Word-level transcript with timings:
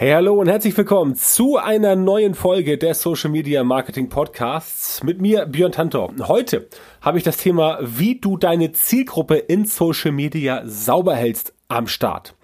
Hey, 0.00 0.12
hallo 0.12 0.32
und 0.32 0.48
herzlich 0.48 0.74
willkommen 0.78 1.14
zu 1.14 1.58
einer 1.58 1.94
neuen 1.94 2.34
Folge 2.34 2.78
der 2.78 2.94
Social 2.94 3.28
Media 3.28 3.62
Marketing 3.62 4.08
Podcasts 4.08 5.02
mit 5.02 5.20
mir, 5.20 5.44
Björn 5.44 5.72
Tantor. 5.72 6.14
Heute 6.22 6.70
habe 7.02 7.18
ich 7.18 7.24
das 7.24 7.36
Thema, 7.36 7.78
wie 7.82 8.18
du 8.18 8.38
deine 8.38 8.72
Zielgruppe 8.72 9.36
in 9.36 9.66
Social 9.66 10.12
Media 10.12 10.62
sauber 10.64 11.14
hältst 11.14 11.52
am 11.68 11.86
Start. 11.86 12.34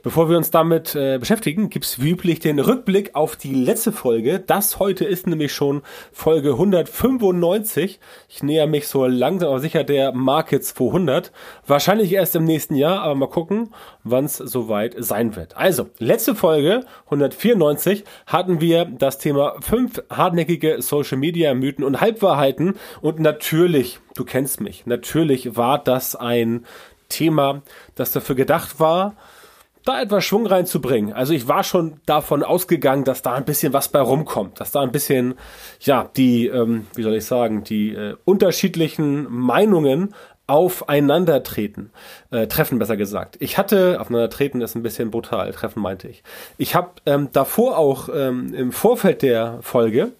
Bevor 0.00 0.30
wir 0.30 0.36
uns 0.36 0.52
damit 0.52 0.94
äh, 0.94 1.18
beschäftigen, 1.18 1.70
gibt's 1.70 2.00
wie 2.00 2.10
üblich 2.10 2.38
den 2.38 2.60
Rückblick 2.60 3.16
auf 3.16 3.34
die 3.34 3.52
letzte 3.52 3.90
Folge. 3.90 4.38
Das 4.38 4.78
heute 4.78 5.04
ist 5.04 5.26
nämlich 5.26 5.52
schon 5.52 5.82
Folge 6.12 6.50
195. 6.50 7.98
Ich 8.28 8.42
näher 8.44 8.68
mich 8.68 8.86
so 8.86 9.06
langsam 9.06 9.48
aber 9.48 9.58
sicher 9.58 9.82
der 9.82 10.12
Marke 10.12 10.60
200. 10.60 11.32
Wahrscheinlich 11.66 12.12
erst 12.12 12.36
im 12.36 12.44
nächsten 12.44 12.76
Jahr, 12.76 13.00
aber 13.00 13.16
mal 13.16 13.28
gucken, 13.28 13.74
wann 14.04 14.26
es 14.26 14.36
soweit 14.36 14.94
sein 14.98 15.34
wird. 15.34 15.56
Also, 15.56 15.88
letzte 15.98 16.36
Folge 16.36 16.84
194 17.06 18.04
hatten 18.26 18.60
wir 18.60 18.84
das 18.84 19.18
Thema 19.18 19.56
fünf 19.60 20.00
hartnäckige 20.10 20.80
Social 20.80 21.18
Media 21.18 21.54
Mythen 21.54 21.82
und 21.82 22.00
Halbwahrheiten 22.00 22.76
und 23.00 23.18
natürlich, 23.18 23.98
du 24.14 24.24
kennst 24.24 24.60
mich, 24.60 24.86
natürlich 24.86 25.56
war 25.56 25.82
das 25.82 26.14
ein 26.14 26.66
Thema, 27.08 27.62
das 27.96 28.12
dafür 28.12 28.36
gedacht 28.36 28.78
war, 28.78 29.16
da 29.88 30.00
etwas 30.00 30.24
Schwung 30.24 30.46
reinzubringen. 30.46 31.12
Also 31.12 31.32
ich 31.32 31.48
war 31.48 31.64
schon 31.64 32.00
davon 32.04 32.42
ausgegangen, 32.42 33.04
dass 33.04 33.22
da 33.22 33.32
ein 33.32 33.44
bisschen 33.44 33.72
was 33.72 33.88
bei 33.88 34.00
rumkommt, 34.00 34.60
dass 34.60 34.70
da 34.70 34.82
ein 34.82 34.92
bisschen, 34.92 35.34
ja, 35.80 36.10
die, 36.16 36.46
ähm, 36.46 36.86
wie 36.94 37.02
soll 37.02 37.14
ich 37.14 37.24
sagen, 37.24 37.64
die 37.64 37.94
äh, 37.94 38.14
unterschiedlichen 38.24 39.26
Meinungen 39.30 40.14
aufeinandertreten, 40.46 41.90
äh, 42.30 42.46
treffen 42.46 42.78
besser 42.78 42.96
gesagt. 42.96 43.36
Ich 43.40 43.58
hatte, 43.58 44.00
aufeinandertreten 44.00 44.60
ist 44.60 44.74
ein 44.74 44.82
bisschen 44.82 45.10
brutal, 45.10 45.52
treffen 45.52 45.80
meinte 45.80 46.08
ich. 46.08 46.22
Ich 46.56 46.74
habe 46.74 46.90
ähm, 47.06 47.28
davor 47.32 47.78
auch 47.78 48.08
ähm, 48.14 48.54
im 48.54 48.72
Vorfeld 48.72 49.22
der 49.22 49.58
Folge 49.62 50.12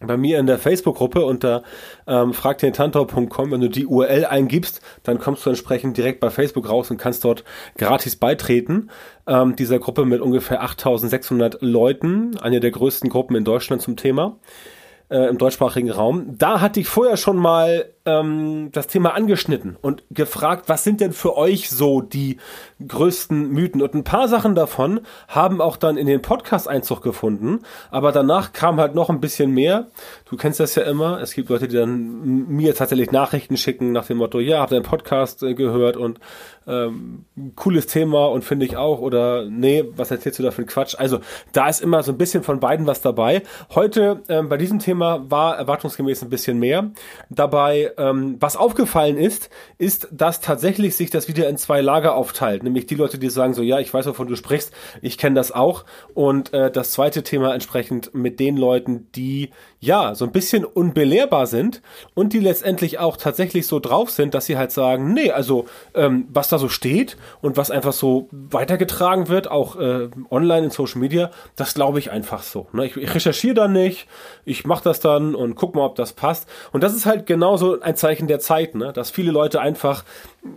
bei 0.00 0.16
mir 0.16 0.38
in 0.38 0.46
der 0.46 0.58
Facebook-Gruppe 0.58 1.24
unter 1.24 1.62
ähm, 2.06 2.32
fragdentantor.com, 2.32 3.50
wenn 3.50 3.60
du 3.60 3.68
die 3.68 3.86
URL 3.86 4.26
eingibst, 4.26 4.80
dann 5.02 5.18
kommst 5.18 5.44
du 5.44 5.50
entsprechend 5.50 5.96
direkt 5.96 6.20
bei 6.20 6.30
Facebook 6.30 6.68
raus 6.68 6.90
und 6.90 6.98
kannst 6.98 7.24
dort 7.24 7.44
gratis 7.76 8.16
beitreten. 8.16 8.90
Ähm, 9.26 9.56
dieser 9.56 9.78
Gruppe 9.78 10.04
mit 10.04 10.20
ungefähr 10.20 10.62
8600 10.62 11.58
Leuten, 11.60 12.38
eine 12.38 12.60
der 12.60 12.70
größten 12.70 13.10
Gruppen 13.10 13.36
in 13.36 13.44
Deutschland 13.44 13.82
zum 13.82 13.96
Thema, 13.96 14.38
äh, 15.10 15.28
im 15.28 15.38
deutschsprachigen 15.38 15.90
Raum. 15.90 16.36
Da 16.38 16.60
hatte 16.60 16.80
ich 16.80 16.88
vorher 16.88 17.16
schon 17.16 17.36
mal 17.36 17.92
ähm, 18.04 18.70
das 18.72 18.86
Thema 18.86 19.14
angeschnitten 19.14 19.76
und 19.80 20.04
gefragt, 20.10 20.68
was 20.68 20.84
sind 20.84 21.00
denn 21.00 21.12
für 21.12 21.36
euch 21.36 21.70
so 21.70 22.00
die 22.00 22.38
größten 22.86 23.50
Mythen? 23.50 23.82
Und 23.82 23.94
ein 23.94 24.04
paar 24.04 24.28
Sachen 24.28 24.54
davon 24.54 25.00
haben 25.28 25.60
auch 25.60 25.76
dann 25.76 25.96
in 25.96 26.06
den 26.06 26.22
Podcast 26.22 26.68
Einzug 26.68 27.02
gefunden, 27.02 27.60
aber 27.90 28.12
danach 28.12 28.52
kam 28.52 28.80
halt 28.80 28.94
noch 28.94 29.10
ein 29.10 29.20
bisschen 29.20 29.50
mehr. 29.52 29.88
Du 30.28 30.36
kennst 30.36 30.60
das 30.60 30.74
ja 30.74 30.82
immer. 30.82 31.20
Es 31.20 31.32
gibt 31.32 31.48
Leute, 31.48 31.68
die 31.68 31.76
dann 31.76 32.46
mir 32.48 32.74
tatsächlich 32.74 33.10
Nachrichten 33.12 33.56
schicken 33.56 33.92
nach 33.92 34.06
dem 34.06 34.18
Motto, 34.18 34.40
ja, 34.40 34.60
habt 34.60 34.72
ihr 34.72 34.76
einen 34.76 34.84
Podcast 34.84 35.42
äh, 35.42 35.54
gehört 35.54 35.96
und 35.96 36.20
ähm, 36.68 37.24
cooles 37.56 37.86
Thema 37.86 38.26
und 38.26 38.44
finde 38.44 38.66
ich 38.66 38.76
auch 38.76 39.00
oder 39.00 39.46
nee, 39.46 39.84
was 39.96 40.10
erzählst 40.10 40.38
du 40.38 40.42
da 40.42 40.50
für 40.50 40.62
ein 40.62 40.66
Quatsch? 40.66 40.94
Also 40.98 41.20
da 41.52 41.68
ist 41.68 41.80
immer 41.80 42.02
so 42.02 42.12
ein 42.12 42.18
bisschen 42.18 42.42
von 42.42 42.60
beiden 42.60 42.86
was 42.86 43.00
dabei. 43.00 43.42
Heute 43.74 44.22
ähm, 44.28 44.48
bei 44.48 44.58
diesem 44.58 44.78
Thema 44.78 45.30
war 45.30 45.56
erwartungsgemäß 45.56 46.22
ein 46.22 46.28
bisschen 46.28 46.58
mehr 46.58 46.90
dabei 47.30 47.92
ähm, 47.98 48.36
was 48.40 48.56
aufgefallen 48.56 49.16
ist, 49.16 49.50
ist, 49.76 50.08
dass 50.10 50.40
tatsächlich 50.40 50.96
sich 50.96 51.10
das 51.10 51.28
wieder 51.28 51.48
in 51.48 51.56
zwei 51.56 51.80
Lager 51.80 52.14
aufteilt. 52.14 52.62
Nämlich 52.62 52.86
die 52.86 52.94
Leute, 52.94 53.18
die 53.18 53.30
sagen 53.30 53.54
so, 53.54 53.62
ja, 53.62 53.78
ich 53.78 53.92
weiß, 53.92 54.06
wovon 54.06 54.28
du 54.28 54.36
sprichst, 54.36 54.72
ich 55.02 55.18
kenne 55.18 55.36
das 55.36 55.52
auch. 55.52 55.84
Und 56.14 56.52
äh, 56.52 56.70
das 56.70 56.92
zweite 56.92 57.22
Thema 57.22 57.54
entsprechend 57.54 58.14
mit 58.14 58.40
den 58.40 58.56
Leuten, 58.56 59.08
die 59.14 59.50
ja 59.80 60.14
so 60.14 60.24
ein 60.24 60.32
bisschen 60.32 60.64
unbelehrbar 60.64 61.46
sind 61.46 61.82
und 62.14 62.32
die 62.32 62.40
letztendlich 62.40 62.98
auch 62.98 63.16
tatsächlich 63.16 63.66
so 63.66 63.78
drauf 63.78 64.10
sind, 64.10 64.34
dass 64.34 64.46
sie 64.46 64.56
halt 64.56 64.72
sagen, 64.72 65.12
nee, 65.12 65.30
also 65.30 65.66
ähm, 65.94 66.26
was 66.32 66.48
da 66.48 66.58
so 66.58 66.68
steht 66.68 67.16
und 67.40 67.56
was 67.56 67.70
einfach 67.70 67.92
so 67.92 68.28
weitergetragen 68.32 69.28
wird, 69.28 69.50
auch 69.50 69.76
äh, 69.76 70.08
online 70.30 70.66
in 70.66 70.70
Social 70.70 71.00
Media, 71.00 71.30
das 71.56 71.74
glaube 71.74 71.98
ich 71.98 72.10
einfach 72.10 72.42
so. 72.42 72.66
Ne? 72.72 72.86
Ich, 72.86 72.96
ich 72.96 73.14
recherchiere 73.14 73.54
da 73.54 73.68
nicht, 73.68 74.08
ich 74.44 74.66
mache 74.66 74.84
das 74.84 75.00
dann 75.00 75.34
und 75.34 75.54
guck 75.54 75.74
mal, 75.74 75.84
ob 75.84 75.94
das 75.94 76.12
passt. 76.12 76.48
Und 76.72 76.82
das 76.82 76.94
ist 76.94 77.06
halt 77.06 77.26
genauso 77.26 77.77
ein 77.82 77.96
Zeichen 77.96 78.28
der 78.28 78.40
Zeit, 78.40 78.74
ne? 78.74 78.92
dass 78.92 79.10
viele 79.10 79.32
Leute 79.32 79.60
einfach, 79.60 80.04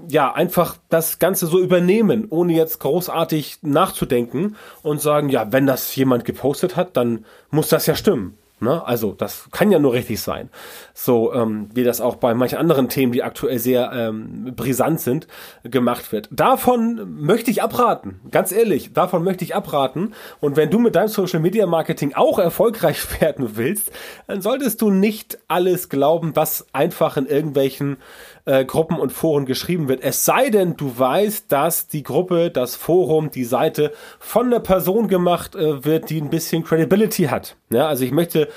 ja, 0.08 0.34
einfach 0.34 0.78
das 0.90 1.20
Ganze 1.20 1.48
so 1.48 1.60
übernehmen, 1.60 2.28
ohne 2.30 2.54
jetzt 2.54 2.80
großartig 2.80 3.60
nachzudenken 3.62 4.56
und 4.84 5.02
sagen, 5.02 5.30
ja, 5.30 5.52
wenn 5.52 5.68
das 5.68 5.96
jemand 5.96 6.26
gepostet 6.26 6.76
hat, 6.76 6.98
dann 6.98 7.26
muss 7.50 7.70
das 7.70 7.86
ja 7.86 7.96
stimmen. 7.96 8.38
Ne? 8.62 8.86
Also 8.86 9.14
das 9.14 9.50
kann 9.52 9.72
ja 9.72 9.80
nur 9.80 9.94
richtig 9.94 10.22
sein. 10.22 10.50
So 10.94 11.34
ähm, 11.34 11.70
wie 11.74 11.84
das 11.84 12.00
auch 12.00 12.16
bei 12.16 12.36
manchen 12.36 12.60
anderen 12.60 12.90
Themen, 12.90 13.12
die 13.12 13.24
aktuell 13.24 13.58
sehr 13.58 13.92
ähm, 13.92 14.54
brisant 14.56 15.02
sind, 15.02 15.28
gemacht 15.64 16.12
wird. 16.12 16.30
Davon 16.32 17.22
möchte 17.22 17.50
ich 17.50 17.64
abraten. 17.64 18.20
Ganz 18.30 18.52
ehrlich, 18.52 18.94
davon 18.94 19.24
möchte 19.24 19.44
ich 19.44 19.56
abraten. 19.56 20.14
Und 20.40 20.58
wenn 20.58 20.70
du 20.70 20.78
mit 20.78 20.96
deinem 20.96 21.08
Social 21.08 21.40
Media 21.40 21.66
Marketing 21.66 22.14
auch 22.14 22.38
erfolgreich 22.38 23.00
werden 23.20 23.58
willst, 23.58 23.92
dann 24.28 24.42
solltest 24.42 24.80
du 24.82 24.92
nicht 24.92 25.40
alles 25.48 25.90
glauben, 25.90 26.36
was 26.36 26.68
einfach 26.72 27.18
in 27.18 27.26
irgendwelchen 27.26 27.98
äh, 28.46 28.66
Gruppen 28.66 28.98
und 28.98 29.12
Foren 29.12 29.46
geschrieben 29.46 29.88
wird. 29.88 30.02
Es 30.04 30.26
sei 30.26 30.50
denn, 30.50 30.78
du 30.78 30.98
weißt, 30.98 31.52
dass 31.52 31.88
die 31.88 32.04
Gruppe, 32.04 32.52
das 32.52 32.76
Forum, 32.76 33.32
die 33.32 33.44
Seite 33.44 33.92
von 34.20 34.48
einer 34.48 34.60
Person 34.60 35.08
gemacht 35.08 35.56
äh, 35.56 35.84
wird, 35.86 36.10
die 36.10 36.22
ein 36.22 36.30
bisschen 36.30 36.64
Credibility 36.64 37.24
hat. 37.24 37.56
Ja, 37.70 37.88
also 37.88 38.04
ich 38.04 38.12
möchte 38.12 38.50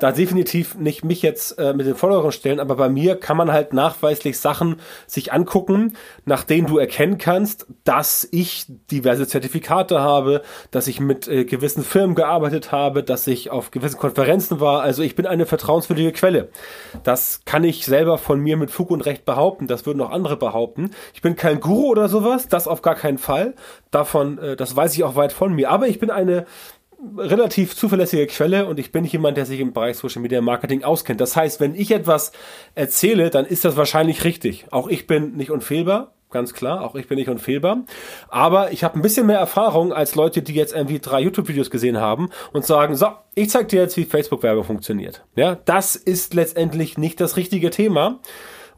da 0.00 0.12
definitiv 0.12 0.76
nicht 0.76 1.04
mich 1.04 1.22
jetzt 1.22 1.58
äh, 1.58 1.74
mit 1.74 1.86
den 1.86 1.94
Followern 1.94 2.32
stellen, 2.32 2.58
aber 2.58 2.74
bei 2.74 2.88
mir 2.88 3.16
kann 3.16 3.36
man 3.36 3.52
halt 3.52 3.72
nachweislich 3.72 4.38
Sachen 4.38 4.80
sich 5.06 5.32
angucken, 5.32 5.96
nach 6.24 6.42
denen 6.42 6.66
du 6.66 6.78
erkennen 6.78 7.18
kannst, 7.18 7.66
dass 7.84 8.26
ich 8.32 8.64
diverse 8.90 9.28
Zertifikate 9.28 10.00
habe, 10.00 10.42
dass 10.70 10.88
ich 10.88 11.00
mit 11.00 11.28
äh, 11.28 11.44
gewissen 11.44 11.84
Firmen 11.84 12.16
gearbeitet 12.16 12.72
habe, 12.72 13.02
dass 13.02 13.26
ich 13.26 13.50
auf 13.50 13.70
gewissen 13.70 13.98
Konferenzen 13.98 14.58
war. 14.58 14.80
Also 14.80 15.02
ich 15.02 15.14
bin 15.14 15.26
eine 15.26 15.44
vertrauenswürdige 15.44 16.12
Quelle. 16.12 16.48
Das 17.04 17.42
kann 17.44 17.62
ich 17.62 17.84
selber 17.84 18.16
von 18.16 18.40
mir 18.40 18.56
mit 18.56 18.70
Fug 18.70 18.90
und 18.90 19.04
Recht 19.04 19.26
behaupten. 19.26 19.66
Das 19.66 19.84
würden 19.84 20.00
auch 20.00 20.10
andere 20.10 20.38
behaupten. 20.38 20.92
Ich 21.12 21.20
bin 21.20 21.36
kein 21.36 21.60
Guru 21.60 21.88
oder 21.88 22.08
sowas, 22.08 22.48
das 22.48 22.66
auf 22.66 22.80
gar 22.80 22.94
keinen 22.94 23.18
Fall. 23.18 23.54
Davon, 23.90 24.38
äh, 24.38 24.56
das 24.56 24.74
weiß 24.74 24.94
ich 24.94 25.04
auch 25.04 25.14
weit 25.14 25.34
von 25.34 25.52
mir. 25.52 25.70
Aber 25.70 25.88
ich 25.88 25.98
bin 25.98 26.10
eine 26.10 26.46
relativ 27.16 27.74
zuverlässige 27.76 28.26
Quelle 28.26 28.66
und 28.66 28.78
ich 28.78 28.92
bin 28.92 29.04
jemand, 29.04 29.36
der 29.36 29.46
sich 29.46 29.60
im 29.60 29.72
Bereich 29.72 29.96
Social 29.96 30.22
Media 30.22 30.40
Marketing 30.40 30.84
auskennt. 30.84 31.20
Das 31.20 31.36
heißt, 31.36 31.60
wenn 31.60 31.74
ich 31.74 31.90
etwas 31.90 32.32
erzähle, 32.74 33.30
dann 33.30 33.46
ist 33.46 33.64
das 33.64 33.76
wahrscheinlich 33.76 34.24
richtig. 34.24 34.66
Auch 34.70 34.88
ich 34.88 35.06
bin 35.06 35.36
nicht 35.36 35.50
unfehlbar, 35.50 36.12
ganz 36.30 36.52
klar, 36.52 36.82
auch 36.82 36.94
ich 36.94 37.08
bin 37.08 37.18
nicht 37.18 37.28
unfehlbar. 37.28 37.84
Aber 38.28 38.72
ich 38.72 38.84
habe 38.84 38.98
ein 38.98 39.02
bisschen 39.02 39.26
mehr 39.26 39.38
Erfahrung 39.38 39.92
als 39.92 40.14
Leute, 40.14 40.42
die 40.42 40.54
jetzt 40.54 40.74
irgendwie 40.74 40.98
drei 40.98 41.20
YouTube-Videos 41.20 41.70
gesehen 41.70 41.98
haben 41.98 42.30
und 42.52 42.64
sagen, 42.64 42.96
so, 42.96 43.08
ich 43.34 43.50
zeig 43.50 43.68
dir 43.68 43.80
jetzt, 43.80 43.96
wie 43.96 44.04
Facebook-Werbung 44.04 44.64
funktioniert. 44.64 45.24
Ja, 45.36 45.56
das 45.64 45.96
ist 45.96 46.34
letztendlich 46.34 46.98
nicht 46.98 47.20
das 47.20 47.36
richtige 47.36 47.70
Thema 47.70 48.20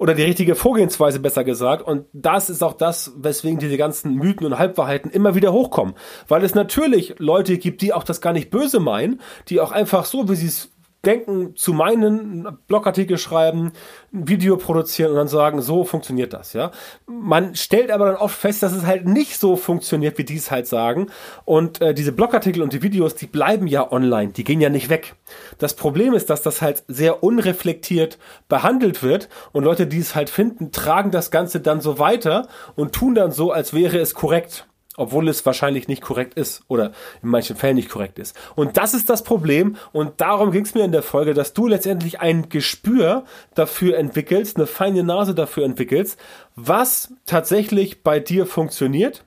oder 0.03 0.15
die 0.15 0.25
richtige 0.25 0.57
Vorgehensweise 0.57 1.21
besser 1.21 1.45
gesagt. 1.45 1.87
Und 1.87 2.07
das 2.13 2.51
ist 2.51 2.65
auch 2.65 2.73
das, 2.73 3.13
weswegen 3.17 3.61
diese 3.61 3.77
ganzen 3.77 4.17
Mythen 4.17 4.45
und 4.45 4.59
Halbwahrheiten 4.59 5.13
immer 5.13 5.37
wieder 5.37 5.53
hochkommen. 5.53 5.95
Weil 6.27 6.43
es 6.43 6.57
natürlich 6.57 7.15
Leute 7.19 7.57
gibt, 7.57 7.83
die 7.83 7.93
auch 7.93 8.03
das 8.03 8.21
gar 8.21 8.33
nicht 8.33 8.51
böse 8.51 8.81
meinen, 8.81 9.21
die 9.47 9.61
auch 9.61 9.71
einfach 9.71 10.05
so, 10.05 10.29
wie 10.29 10.35
sie 10.35 10.49
es 10.49 10.73
denken, 11.05 11.57
zu 11.57 11.73
meinen, 11.73 12.47
Blogartikel 12.69 13.19
schreiben, 13.19 13.73
ein 14.13 14.29
Video 14.29 14.57
produzieren 14.57 15.11
und 15.11 15.17
dann 15.17 15.29
sagen, 15.29 15.61
so 15.61 15.85
funktioniert 15.85 16.33
das, 16.33 16.53
ja. 16.53 16.71
Man 17.07 17.57
stellt 17.57 17.91
aber 17.91 18.07
dann 18.07 18.17
oft 18.17 18.37
fest, 18.37 18.63
dass 18.63 18.73
es 18.73 18.87
halt 18.87 19.07
nicht 19.07 19.39
so 19.39 19.57
funktioniert, 19.57 20.17
wie 20.19 20.25
die 20.25 20.37
es 20.37 20.51
halt 20.51 20.67
sagen. 20.67 21.09
Und 21.45 21.81
äh, 21.81 21.93
diese 21.93 22.13
Blogartikel 22.13 22.63
und 22.63 22.73
die 22.73 22.83
Videos, 22.83 23.17
die 23.17 23.27
bleiben 23.27 23.67
ja 23.67 23.91
online, 23.91 24.33
die 24.33 24.45
gehen 24.45 24.61
ja 24.61 24.69
nicht 24.69 24.91
weg. 24.91 25.17
Das 25.59 25.75
Problem 25.75 26.15
ist, 26.15 26.31
dass 26.31 26.43
das 26.43 26.63
halt 26.63 26.85
sehr 26.87 27.25
unreflektiert 27.25 28.19
behandelt 28.49 29.03
wird 29.03 29.29
und 29.51 29.65
Leute, 29.65 29.87
die 29.87 29.99
es 29.99 30.15
halt 30.15 30.31
finden, 30.31 30.71
tragen 30.71 31.11
das 31.11 31.31
Ganze 31.31 31.61
dann 31.61 31.81
so 31.81 31.99
weiter 31.99 32.47
und 32.77 32.93
tun 32.93 33.15
dann 33.15 33.33
so, 33.33 33.51
als 33.51 33.75
wäre 33.75 33.99
es 33.99 34.15
korrekt 34.15 34.67
obwohl 34.97 35.29
es 35.29 35.45
wahrscheinlich 35.47 35.89
nicht 35.89 36.03
korrekt 36.03 36.35
ist 36.35 36.63
oder 36.69 36.93
in 37.23 37.29
manchen 37.29 37.57
Fällen 37.57 37.77
nicht 37.77 37.89
korrekt 37.89 38.19
ist. 38.19 38.37
Und 38.55 38.77
das 38.77 38.95
ist 38.95 39.09
das 39.09 39.25
Problem 39.25 39.77
und 39.93 40.21
darum 40.21 40.51
ging 40.51 40.65
es 40.65 40.75
mir 40.75 40.85
in 40.85 40.93
der 40.93 41.03
Folge, 41.03 41.35
dass 41.35 41.55
du 41.55 41.67
letztendlich 41.67 42.21
ein 42.21 42.49
Gespür 42.49 43.25
dafür 43.55 43.97
entwickelst, 43.99 44.57
eine 44.57 44.67
feine 44.67 45.03
Nase 45.03 45.35
dafür 45.35 45.65
entwickelst, 45.65 46.19
was 46.57 47.13
tatsächlich 47.27 48.03
bei 48.03 48.21
dir 48.21 48.47
funktioniert 48.47 49.25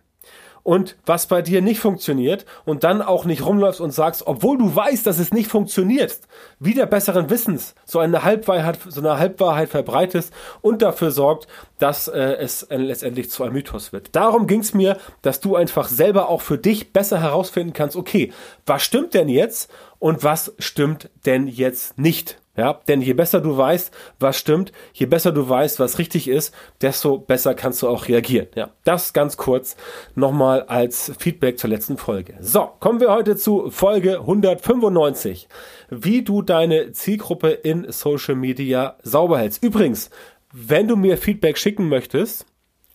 und 0.66 0.98
was 1.06 1.28
bei 1.28 1.44
dir 1.44 1.62
nicht 1.62 1.80
funktioniert 1.80 2.44
und 2.66 2.84
dann 2.84 3.04
auch 3.04 3.24
nicht 3.24 3.46
rumläufst 3.46 3.80
und 3.80 3.92
sagst, 3.92 4.26
obwohl 4.26 4.58
du 4.58 4.76
weißt, 4.76 5.06
dass 5.06 5.20
es 5.20 5.32
nicht 5.32 5.48
funktioniert, 5.48 6.18
wieder 6.60 6.88
besseren 6.88 7.30
Wissens 7.30 7.76
so 7.86 8.00
eine 8.00 8.24
Halbwahrheit, 8.24 8.80
so 8.88 9.00
eine 9.00 9.20
Halbwahrheit 9.20 9.70
verbreitest 9.70 10.34
und 10.62 10.82
dafür 10.82 11.12
sorgt, 11.12 11.48
dass 11.78 12.08
äh, 12.08 12.20
es 12.40 12.64
äh, 12.64 12.78
letztendlich 12.78 13.30
zu 13.30 13.44
einem 13.44 13.54
Mythos 13.54 13.94
wird. 13.94 14.16
Darum 14.16 14.48
ging 14.48 14.62
es 14.62 14.74
mir, 14.74 14.98
dass 15.22 15.40
du 15.40 15.56
einfach 15.56 15.88
selber 15.88 16.30
auch 16.30 16.42
für 16.42 16.58
dich 16.58 16.92
besser 16.92 17.22
herausfinden 17.22 17.74
kannst, 17.74 17.96
okay, 17.96 18.34
was 18.66 18.82
stimmt 18.82 19.14
denn 19.14 19.30
jetzt 19.30 19.70
und 20.00 20.24
was 20.24 20.56
stimmt 20.58 21.12
denn 21.28 21.46
jetzt 21.48 22.00
nicht? 22.00 22.40
Ja, 22.58 22.80
denn 22.88 23.02
je 23.02 23.14
besser 23.14 23.42
du 23.42 23.58
weißt, 23.58 23.94
was 24.20 24.38
stimmt, 24.38 24.72
je 24.94 25.06
besser 25.06 25.32
du 25.32 25.48
weißt, 25.48 25.80
was 25.80 26.00
richtig 26.00 26.28
ist, 26.28 26.54
desto 26.82 27.18
besser 27.18 27.54
kannst 27.54 27.82
du 27.82 27.90
auch 27.90 28.08
reagieren. 28.08 28.48
Ja, 28.56 28.70
das 28.86 29.12
ganz 29.14 29.36
kurz 29.36 29.76
nochmal 30.16 30.64
als 30.64 31.12
Feedback 31.20 31.60
zur 31.60 31.70
letzten 31.70 31.98
Folge. 31.98 32.36
So, 32.40 32.70
kommen 32.80 33.02
wir 33.02 33.12
heute 33.12 33.36
zu 33.36 33.70
Folge 33.72 34.20
195. 34.20 35.50
Wie 35.90 36.24
du 36.24 36.42
deine 36.42 36.94
Zielgruppe 36.94 37.50
in 37.50 37.92
Social 37.92 38.36
Media 38.36 38.96
sauber 39.04 39.40
hältst. 39.40 39.62
Übrigens, 39.62 40.10
wenn 40.54 40.88
du 40.88 40.96
mir 40.96 41.18
Feedback 41.18 41.58
schicken 41.58 41.90
möchtest, 41.90 42.46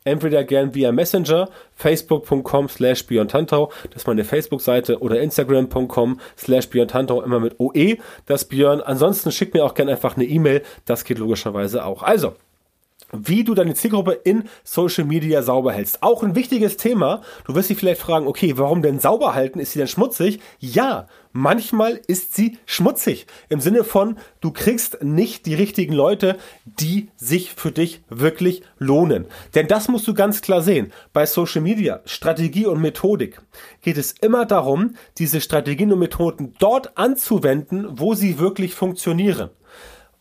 entweder 0.04 0.44
gern 0.44 0.74
via 0.74 0.92
Messenger, 0.92 1.48
facebook.com 1.74 2.68
slash 2.68 3.06
björntantau, 3.06 3.72
das 3.90 4.02
ist 4.02 4.06
meine 4.06 4.24
Facebook-Seite, 4.24 5.00
oder 5.00 5.20
instagram.com 5.20 6.20
slash 6.36 6.68
björntantau, 6.70 7.22
immer 7.22 7.40
mit 7.40 7.58
OE, 7.58 7.98
das 8.26 8.44
Björn. 8.44 8.80
Ansonsten 8.80 9.32
schick 9.32 9.54
mir 9.54 9.64
auch 9.64 9.74
gern 9.74 9.88
einfach 9.88 10.16
eine 10.16 10.24
E-Mail, 10.24 10.62
das 10.84 11.04
geht 11.04 11.18
logischerweise 11.18 11.84
auch. 11.84 12.02
Also, 12.02 12.34
wie 13.12 13.44
du 13.44 13.54
deine 13.54 13.74
Zielgruppe 13.74 14.12
in 14.12 14.44
Social 14.64 15.04
Media 15.04 15.42
sauber 15.42 15.72
hältst. 15.72 16.02
Auch 16.02 16.22
ein 16.22 16.34
wichtiges 16.34 16.76
Thema. 16.76 17.22
Du 17.44 17.54
wirst 17.54 17.70
dich 17.70 17.78
vielleicht 17.78 18.00
fragen, 18.00 18.26
okay, 18.26 18.56
warum 18.56 18.82
denn 18.82 19.00
sauber 19.00 19.34
halten? 19.34 19.60
Ist 19.60 19.72
sie 19.72 19.78
denn 19.78 19.88
schmutzig? 19.88 20.40
Ja, 20.58 21.06
manchmal 21.32 22.00
ist 22.06 22.34
sie 22.34 22.58
schmutzig. 22.66 23.26
Im 23.48 23.60
Sinne 23.60 23.84
von, 23.84 24.16
du 24.40 24.50
kriegst 24.52 25.02
nicht 25.02 25.46
die 25.46 25.54
richtigen 25.54 25.92
Leute, 25.92 26.36
die 26.64 27.08
sich 27.16 27.52
für 27.52 27.72
dich 27.72 28.02
wirklich 28.08 28.62
lohnen. 28.78 29.26
Denn 29.54 29.66
das 29.66 29.88
musst 29.88 30.06
du 30.08 30.14
ganz 30.14 30.40
klar 30.42 30.62
sehen. 30.62 30.92
Bei 31.12 31.26
Social 31.26 31.62
Media, 31.62 32.00
Strategie 32.04 32.66
und 32.66 32.80
Methodik 32.80 33.40
geht 33.82 33.98
es 33.98 34.12
immer 34.12 34.46
darum, 34.46 34.94
diese 35.18 35.40
Strategien 35.40 35.92
und 35.92 35.98
Methoden 35.98 36.54
dort 36.58 36.96
anzuwenden, 36.96 37.86
wo 37.90 38.14
sie 38.14 38.38
wirklich 38.38 38.74
funktionieren. 38.74 39.50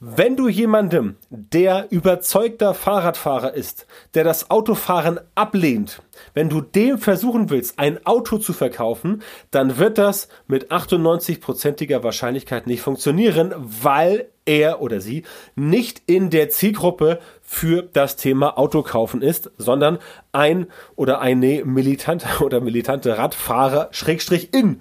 Wenn 0.01 0.38
du 0.38 0.48
jemandem, 0.48 1.18
der 1.30 1.88
überzeugter 1.90 2.74
Fahrradfahrer 2.74 3.54
ist, 3.54 3.86
der 4.13 4.24
das 4.24 4.50
Autofahren 4.50 5.19
ablehnt, 5.36 6.01
wenn 6.34 6.48
du 6.48 6.62
dem 6.62 7.00
versuchen 7.00 7.50
willst, 7.50 7.78
ein 7.78 8.06
Auto 8.06 8.38
zu 8.38 8.54
verkaufen, 8.54 9.22
dann 9.51 9.78
wird 9.78 9.98
das 9.98 10.30
mit 10.48 10.72
98%iger 10.72 12.01
Wahrscheinlichkeit 12.01 12.66
nicht 12.66 12.80
funktionieren, 12.80 13.54
weil 13.57 14.30
er 14.46 14.81
oder 14.81 15.01
sie 15.01 15.24
nicht 15.57 16.02
in 16.06 16.30
der 16.30 16.48
Zielgruppe 16.50 17.19
für 17.42 17.81
das 17.81 18.16
Thema 18.16 18.57
Autokaufen 18.57 19.22
ist, 19.22 19.52
sondern 19.57 19.98
ein 20.31 20.68
oder 20.95 21.19
eine 21.19 21.66
militante 21.66 22.25
oder 22.42 22.62
militante 22.62 23.18
Radfahrer 23.18 23.90
Schrägstrich 23.92 24.54
in. 24.54 24.80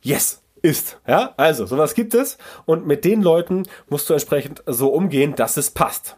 Yes, 0.00 0.40
ist. 0.62 1.00
Ja, 1.06 1.34
also 1.36 1.66
sowas 1.66 1.94
gibt 1.94 2.14
es 2.14 2.38
und 2.66 2.86
mit 2.86 3.04
den 3.04 3.22
Leuten 3.22 3.64
musst 3.88 4.08
du 4.08 4.14
entsprechend 4.14 4.62
so 4.66 4.88
umgehen, 4.88 5.34
dass 5.34 5.56
es 5.56 5.70
passt. 5.70 6.16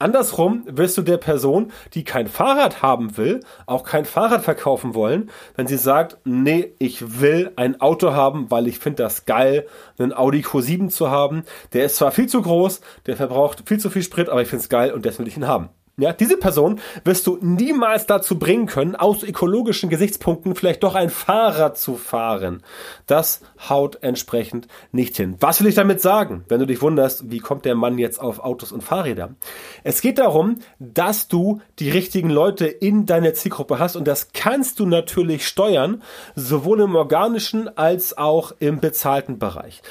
Andersrum 0.00 0.62
wirst 0.68 0.96
du 0.96 1.02
der 1.02 1.16
Person, 1.16 1.72
die 1.94 2.04
kein 2.04 2.28
Fahrrad 2.28 2.82
haben 2.82 3.16
will, 3.16 3.40
auch 3.66 3.82
kein 3.82 4.04
Fahrrad 4.04 4.44
verkaufen 4.44 4.94
wollen, 4.94 5.28
wenn 5.56 5.66
sie 5.66 5.76
sagt, 5.76 6.18
nee, 6.24 6.72
ich 6.78 7.20
will 7.20 7.50
ein 7.56 7.80
Auto 7.80 8.12
haben, 8.12 8.48
weil 8.48 8.68
ich 8.68 8.78
finde 8.78 9.02
das 9.02 9.24
geil, 9.24 9.66
einen 9.98 10.12
Audi 10.12 10.42
Q7 10.42 10.88
zu 10.88 11.10
haben. 11.10 11.42
Der 11.72 11.84
ist 11.84 11.96
zwar 11.96 12.12
viel 12.12 12.28
zu 12.28 12.42
groß, 12.42 12.80
der 13.06 13.16
verbraucht 13.16 13.64
viel 13.68 13.80
zu 13.80 13.90
viel 13.90 14.04
Sprit, 14.04 14.28
aber 14.28 14.40
ich 14.40 14.48
finde 14.48 14.62
es 14.62 14.68
geil 14.68 14.92
und 14.92 15.04
deswegen 15.04 15.24
will 15.24 15.28
ich 15.28 15.36
ihn 15.36 15.48
haben. 15.48 15.70
Ja, 16.00 16.12
diese 16.12 16.36
Person 16.36 16.80
wirst 17.02 17.26
du 17.26 17.38
niemals 17.40 18.06
dazu 18.06 18.38
bringen 18.38 18.66
können, 18.66 18.94
aus 18.94 19.24
ökologischen 19.24 19.90
Gesichtspunkten 19.90 20.54
vielleicht 20.54 20.84
doch 20.84 20.94
ein 20.94 21.10
Fahrrad 21.10 21.76
zu 21.76 21.96
fahren. 21.96 22.62
Das 23.06 23.40
haut 23.68 23.98
entsprechend 24.00 24.68
nicht 24.92 25.16
hin. 25.16 25.36
Was 25.40 25.60
will 25.60 25.66
ich 25.66 25.74
damit 25.74 26.00
sagen, 26.00 26.44
wenn 26.48 26.60
du 26.60 26.66
dich 26.66 26.82
wunderst, 26.82 27.32
wie 27.32 27.40
kommt 27.40 27.64
der 27.64 27.74
Mann 27.74 27.98
jetzt 27.98 28.20
auf 28.20 28.38
Autos 28.38 28.70
und 28.70 28.84
Fahrräder? 28.84 29.34
Es 29.82 30.00
geht 30.00 30.18
darum, 30.18 30.60
dass 30.78 31.26
du 31.26 31.60
die 31.80 31.90
richtigen 31.90 32.30
Leute 32.30 32.66
in 32.66 33.04
deiner 33.04 33.34
Zielgruppe 33.34 33.80
hast 33.80 33.96
und 33.96 34.06
das 34.06 34.28
kannst 34.32 34.78
du 34.78 34.86
natürlich 34.86 35.48
steuern, 35.48 36.04
sowohl 36.36 36.80
im 36.80 36.94
organischen 36.94 37.76
als 37.76 38.16
auch 38.16 38.52
im 38.60 38.78
bezahlten 38.78 39.40
Bereich. 39.40 39.82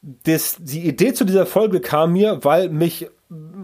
Das, 0.00 0.56
die 0.58 0.86
Idee 0.86 1.12
zu 1.12 1.26
dieser 1.26 1.44
Folge 1.44 1.80
kam 1.80 2.12
mir, 2.12 2.42
weil 2.42 2.70
mich 2.70 3.08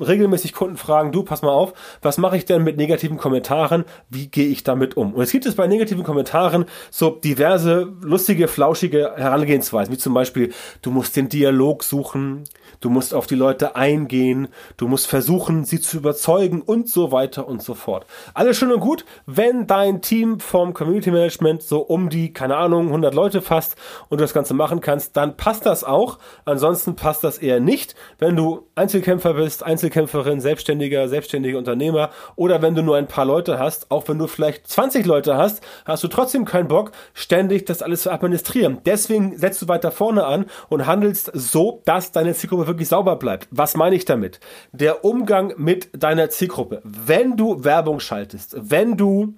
regelmäßig 0.00 0.52
Kunden 0.52 0.76
fragen, 0.76 1.12
du, 1.12 1.22
pass 1.22 1.42
mal 1.42 1.50
auf, 1.50 1.72
was 2.02 2.18
mache 2.18 2.36
ich 2.36 2.44
denn 2.44 2.64
mit 2.64 2.76
negativen 2.76 3.18
Kommentaren? 3.18 3.84
Wie 4.08 4.28
gehe 4.28 4.48
ich 4.48 4.64
damit 4.64 4.96
um? 4.96 5.14
Und 5.14 5.22
es 5.22 5.30
gibt 5.30 5.46
es 5.46 5.54
bei 5.54 5.66
negativen 5.66 6.04
Kommentaren 6.04 6.64
so 6.90 7.10
diverse 7.10 7.92
lustige, 8.00 8.48
flauschige 8.48 9.12
Herangehensweisen, 9.16 9.92
wie 9.92 9.98
zum 9.98 10.14
Beispiel, 10.14 10.52
du 10.82 10.90
musst 10.90 11.16
den 11.16 11.28
Dialog 11.28 11.84
suchen, 11.84 12.44
du 12.80 12.90
musst 12.90 13.14
auf 13.14 13.26
die 13.26 13.34
Leute 13.34 13.76
eingehen, 13.76 14.48
du 14.76 14.88
musst 14.88 15.06
versuchen, 15.06 15.64
sie 15.64 15.80
zu 15.80 15.98
überzeugen 15.98 16.62
und 16.62 16.88
so 16.88 17.12
weiter 17.12 17.46
und 17.46 17.62
so 17.62 17.74
fort. 17.74 18.06
Alles 18.34 18.56
schön 18.56 18.72
und 18.72 18.80
gut, 18.80 19.04
wenn 19.26 19.66
dein 19.66 20.02
Team 20.02 20.40
vom 20.40 20.74
Community 20.74 21.10
Management 21.10 21.62
so 21.62 21.80
um 21.80 22.08
die, 22.08 22.32
keine 22.32 22.56
Ahnung, 22.56 22.86
100 22.88 23.14
Leute 23.14 23.42
fasst 23.42 23.76
und 24.08 24.18
du 24.18 24.24
das 24.24 24.34
Ganze 24.34 24.54
machen 24.54 24.80
kannst, 24.80 25.16
dann 25.16 25.36
passt 25.36 25.66
das 25.66 25.84
auch. 25.84 26.18
Ansonsten 26.44 26.96
passt 26.96 27.22
das 27.24 27.38
eher 27.38 27.60
nicht. 27.60 27.94
Wenn 28.18 28.36
du 28.36 28.66
Einzelkämpfer 28.74 29.34
bist, 29.34 29.52
bist 29.52 29.62
Einzelkämpferin, 29.92 30.40
Selbstständiger, 30.40 31.08
selbstständiger 31.08 31.58
Unternehmer 31.58 32.10
oder 32.34 32.62
wenn 32.62 32.74
du 32.74 32.82
nur 32.82 32.96
ein 32.96 33.06
paar 33.06 33.26
Leute 33.26 33.58
hast, 33.58 33.90
auch 33.90 34.08
wenn 34.08 34.18
du 34.18 34.26
vielleicht 34.26 34.66
20 34.66 35.04
Leute 35.04 35.36
hast, 35.36 35.62
hast 35.84 36.02
du 36.02 36.08
trotzdem 36.08 36.44
keinen 36.44 36.68
Bock, 36.68 36.92
ständig 37.12 37.66
das 37.66 37.82
alles 37.82 38.02
zu 38.02 38.10
administrieren. 38.10 38.78
Deswegen 38.86 39.36
setzt 39.36 39.60
du 39.62 39.68
weiter 39.68 39.90
vorne 39.90 40.24
an 40.24 40.46
und 40.68 40.86
handelst 40.86 41.30
so, 41.34 41.82
dass 41.84 42.12
deine 42.12 42.32
Zielgruppe 42.34 42.66
wirklich 42.66 42.88
sauber 42.88 43.16
bleibt. 43.16 43.48
Was 43.50 43.76
meine 43.76 43.94
ich 43.94 44.04
damit? 44.04 44.40
Der 44.72 45.04
Umgang 45.04 45.52
mit 45.58 45.90
deiner 45.92 46.30
Zielgruppe. 46.30 46.80
Wenn 46.84 47.36
du 47.36 47.64
Werbung 47.64 48.00
schaltest, 48.00 48.56
wenn 48.58 48.96
du 48.96 49.34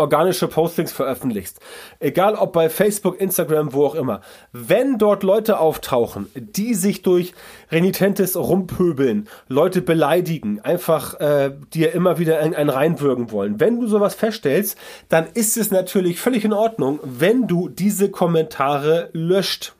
organische 0.00 0.48
Postings 0.48 0.92
veröffentlichst, 0.92 1.60
egal 2.00 2.34
ob 2.34 2.52
bei 2.52 2.68
Facebook, 2.68 3.20
Instagram, 3.20 3.72
wo 3.72 3.86
auch 3.86 3.94
immer, 3.94 4.22
wenn 4.52 4.98
dort 4.98 5.22
Leute 5.22 5.60
auftauchen, 5.60 6.28
die 6.34 6.74
sich 6.74 7.02
durch 7.02 7.34
renitentes 7.70 8.36
Rumpöbeln, 8.36 9.28
Leute 9.48 9.82
beleidigen, 9.82 10.60
einfach 10.60 11.20
äh, 11.20 11.52
dir 11.72 11.92
immer 11.92 12.18
wieder 12.18 12.40
ein, 12.40 12.54
ein 12.54 12.68
reinwürgen 12.68 13.30
wollen, 13.30 13.60
wenn 13.60 13.80
du 13.80 13.86
sowas 13.86 14.14
feststellst, 14.14 14.76
dann 15.08 15.26
ist 15.34 15.56
es 15.56 15.70
natürlich 15.70 16.18
völlig 16.20 16.44
in 16.44 16.52
Ordnung, 16.52 16.98
wenn 17.04 17.46
du 17.46 17.68
diese 17.68 18.10
Kommentare 18.10 19.10
löscht. 19.12 19.74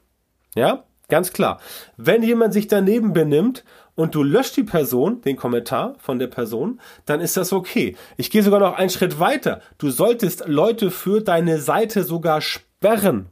Ja, 0.55 0.85
ganz 1.09 1.33
klar. 1.33 1.61
Wenn 1.97 2.23
jemand 2.23 2.53
sich 2.53 2.69
daneben 2.69 3.13
benimmt 3.13 3.65
und 4.01 4.15
du 4.15 4.23
löscht 4.23 4.57
die 4.57 4.63
Person, 4.63 5.21
den 5.21 5.37
Kommentar 5.37 5.95
von 5.99 6.19
der 6.19 6.27
Person, 6.27 6.81
dann 7.05 7.21
ist 7.21 7.37
das 7.37 7.53
okay. 7.53 7.97
Ich 8.17 8.31
gehe 8.31 8.43
sogar 8.43 8.59
noch 8.59 8.79
einen 8.79 8.89
Schritt 8.89 9.21
weiter. 9.21 9.61
Du 9.77 9.91
solltest 9.91 10.45
Leute 10.47 10.91
für 10.91 11.21
deine 11.21 11.59
Seite 11.59 12.03
sogar 12.03 12.41
sperren. 12.41 13.27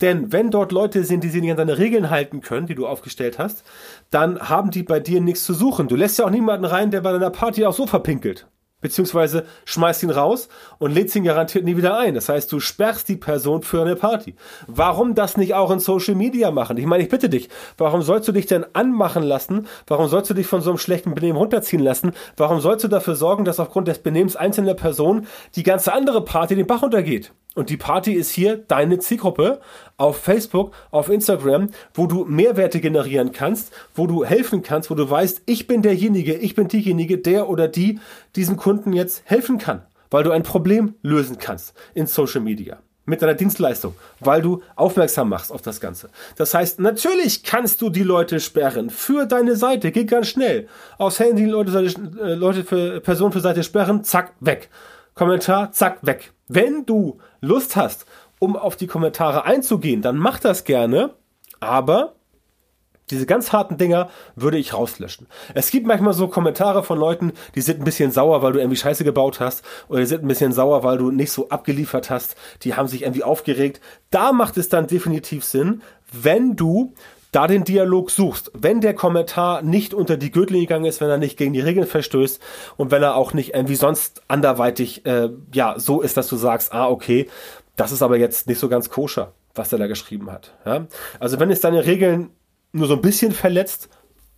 Denn 0.00 0.32
wenn 0.32 0.50
dort 0.50 0.72
Leute 0.72 1.04
sind, 1.04 1.22
die 1.22 1.28
sich 1.28 1.40
nicht 1.40 1.52
an 1.52 1.58
deine 1.58 1.78
Regeln 1.78 2.10
halten 2.10 2.40
können, 2.40 2.66
die 2.66 2.74
du 2.74 2.88
aufgestellt 2.88 3.38
hast, 3.38 3.62
dann 4.10 4.48
haben 4.48 4.72
die 4.72 4.82
bei 4.82 4.98
dir 4.98 5.20
nichts 5.20 5.44
zu 5.44 5.54
suchen. 5.54 5.86
Du 5.86 5.94
lässt 5.94 6.18
ja 6.18 6.24
auch 6.24 6.30
niemanden 6.30 6.64
rein, 6.64 6.90
der 6.90 7.02
bei 7.02 7.12
deiner 7.12 7.30
Party 7.30 7.64
auch 7.64 7.74
so 7.74 7.86
verpinkelt 7.86 8.48
beziehungsweise 8.80 9.46
schmeißt 9.64 10.02
ihn 10.02 10.10
raus 10.10 10.48
und 10.78 10.92
lädst 10.92 11.16
ihn 11.16 11.24
garantiert 11.24 11.64
nie 11.64 11.76
wieder 11.76 11.98
ein. 11.98 12.14
Das 12.14 12.28
heißt, 12.28 12.50
du 12.52 12.60
sperrst 12.60 13.08
die 13.08 13.16
Person 13.16 13.62
für 13.62 13.80
eine 13.82 13.96
Party. 13.96 14.34
Warum 14.66 15.14
das 15.14 15.36
nicht 15.36 15.54
auch 15.54 15.70
in 15.70 15.78
Social 15.78 16.14
Media 16.14 16.50
machen? 16.50 16.76
Ich 16.76 16.86
meine, 16.86 17.02
ich 17.02 17.08
bitte 17.08 17.28
dich, 17.28 17.48
warum 17.78 18.02
sollst 18.02 18.28
du 18.28 18.32
dich 18.32 18.46
denn 18.46 18.64
anmachen 18.72 19.22
lassen? 19.22 19.66
Warum 19.86 20.08
sollst 20.08 20.30
du 20.30 20.34
dich 20.34 20.46
von 20.46 20.60
so 20.60 20.70
einem 20.70 20.78
schlechten 20.78 21.14
Benehmen 21.14 21.38
runterziehen 21.38 21.82
lassen? 21.82 22.12
Warum 22.36 22.60
sollst 22.60 22.84
du 22.84 22.88
dafür 22.88 23.14
sorgen, 23.14 23.44
dass 23.44 23.60
aufgrund 23.60 23.88
des 23.88 23.98
Benehmens 23.98 24.36
einzelner 24.36 24.74
Personen 24.74 25.26
die 25.56 25.62
ganze 25.62 25.92
andere 25.92 26.24
Party 26.24 26.56
den 26.56 26.66
Bach 26.66 26.82
runtergeht? 26.82 27.32
Und 27.56 27.68
die 27.68 27.76
Party 27.76 28.12
ist 28.12 28.30
hier 28.30 28.56
deine 28.56 29.00
Zielgruppe 29.00 29.60
auf 29.96 30.18
Facebook, 30.18 30.72
auf 30.92 31.08
Instagram, 31.08 31.70
wo 31.94 32.06
du 32.06 32.24
Mehrwerte 32.24 32.80
generieren 32.80 33.32
kannst, 33.32 33.72
wo 33.94 34.06
du 34.06 34.24
helfen 34.24 34.62
kannst, 34.62 34.88
wo 34.88 34.94
du 34.94 35.10
weißt, 35.10 35.42
ich 35.46 35.66
bin 35.66 35.82
derjenige, 35.82 36.34
ich 36.34 36.54
bin 36.54 36.68
diejenige, 36.68 37.18
der 37.18 37.48
oder 37.48 37.66
die 37.66 37.98
diesem 38.36 38.56
Kunden 38.56 38.92
jetzt 38.92 39.22
helfen 39.24 39.58
kann, 39.58 39.82
weil 40.10 40.22
du 40.22 40.30
ein 40.30 40.44
Problem 40.44 40.94
lösen 41.02 41.38
kannst 41.38 41.74
in 41.92 42.06
Social 42.06 42.40
Media 42.40 42.78
mit 43.04 43.20
deiner 43.20 43.34
Dienstleistung, 43.34 43.94
weil 44.20 44.40
du 44.40 44.62
aufmerksam 44.76 45.28
machst 45.28 45.50
auf 45.50 45.62
das 45.62 45.80
Ganze. 45.80 46.10
Das 46.36 46.54
heißt, 46.54 46.78
natürlich 46.78 47.42
kannst 47.42 47.82
du 47.82 47.90
die 47.90 48.04
Leute 48.04 48.38
sperren 48.38 48.90
für 48.90 49.26
deine 49.26 49.56
Seite, 49.56 49.90
geht 49.90 50.08
ganz 50.08 50.28
schnell. 50.28 50.68
Aufs 50.98 51.18
Handy 51.18 51.46
Leute, 51.46 51.76
äh, 51.76 52.34
Leute 52.34 52.62
für 52.62 53.00
Person 53.00 53.32
für 53.32 53.40
Seite 53.40 53.64
sperren, 53.64 54.04
zack, 54.04 54.34
weg 54.38 54.70
Kommentar, 55.20 55.70
zack, 55.72 55.98
weg. 56.00 56.32
Wenn 56.48 56.86
du 56.86 57.18
Lust 57.42 57.76
hast, 57.76 58.06
um 58.38 58.56
auf 58.56 58.76
die 58.76 58.86
Kommentare 58.86 59.44
einzugehen, 59.44 60.00
dann 60.00 60.16
mach 60.16 60.38
das 60.38 60.64
gerne, 60.64 61.10
aber 61.60 62.14
diese 63.10 63.26
ganz 63.26 63.52
harten 63.52 63.76
Dinger 63.76 64.08
würde 64.34 64.56
ich 64.56 64.72
rauslöschen. 64.72 65.26
Es 65.52 65.70
gibt 65.70 65.86
manchmal 65.86 66.14
so 66.14 66.28
Kommentare 66.28 66.82
von 66.82 66.98
Leuten, 66.98 67.34
die 67.54 67.60
sind 67.60 67.80
ein 67.80 67.84
bisschen 67.84 68.12
sauer, 68.12 68.40
weil 68.40 68.52
du 68.52 68.60
irgendwie 68.60 68.78
Scheiße 68.78 69.04
gebaut 69.04 69.40
hast, 69.40 69.62
oder 69.88 70.00
die 70.00 70.06
sind 70.06 70.24
ein 70.24 70.28
bisschen 70.28 70.52
sauer, 70.52 70.84
weil 70.84 70.96
du 70.96 71.10
nicht 71.10 71.32
so 71.32 71.50
abgeliefert 71.50 72.08
hast. 72.08 72.34
Die 72.62 72.76
haben 72.76 72.88
sich 72.88 73.02
irgendwie 73.02 73.22
aufgeregt. 73.22 73.82
Da 74.08 74.32
macht 74.32 74.56
es 74.56 74.70
dann 74.70 74.86
definitiv 74.86 75.44
Sinn, 75.44 75.82
wenn 76.12 76.56
du 76.56 76.94
da 77.32 77.46
den 77.46 77.64
Dialog 77.64 78.10
suchst, 78.10 78.50
wenn 78.54 78.80
der 78.80 78.94
Kommentar 78.94 79.62
nicht 79.62 79.94
unter 79.94 80.16
die 80.16 80.30
Gürtellinie 80.30 80.66
gegangen 80.66 80.84
ist, 80.84 81.00
wenn 81.00 81.10
er 81.10 81.18
nicht 81.18 81.36
gegen 81.36 81.52
die 81.52 81.60
Regeln 81.60 81.86
verstößt 81.86 82.40
und 82.76 82.90
wenn 82.90 83.02
er 83.02 83.14
auch 83.14 83.32
nicht 83.32 83.54
irgendwie 83.54 83.76
sonst 83.76 84.22
anderweitig 84.28 85.06
äh, 85.06 85.30
ja 85.54 85.74
so 85.78 86.00
ist, 86.00 86.16
dass 86.16 86.28
du 86.28 86.36
sagst, 86.36 86.72
ah 86.72 86.88
okay, 86.88 87.28
das 87.76 87.92
ist 87.92 88.02
aber 88.02 88.18
jetzt 88.18 88.46
nicht 88.46 88.58
so 88.58 88.68
ganz 88.68 88.90
koscher, 88.90 89.32
was 89.54 89.68
der 89.68 89.78
da 89.78 89.86
geschrieben 89.86 90.30
hat. 90.30 90.54
Ja? 90.66 90.86
Also 91.18 91.38
wenn 91.38 91.50
es 91.50 91.60
deine 91.60 91.86
Regeln 91.86 92.30
nur 92.72 92.88
so 92.88 92.94
ein 92.94 93.02
bisschen 93.02 93.32
verletzt, 93.32 93.88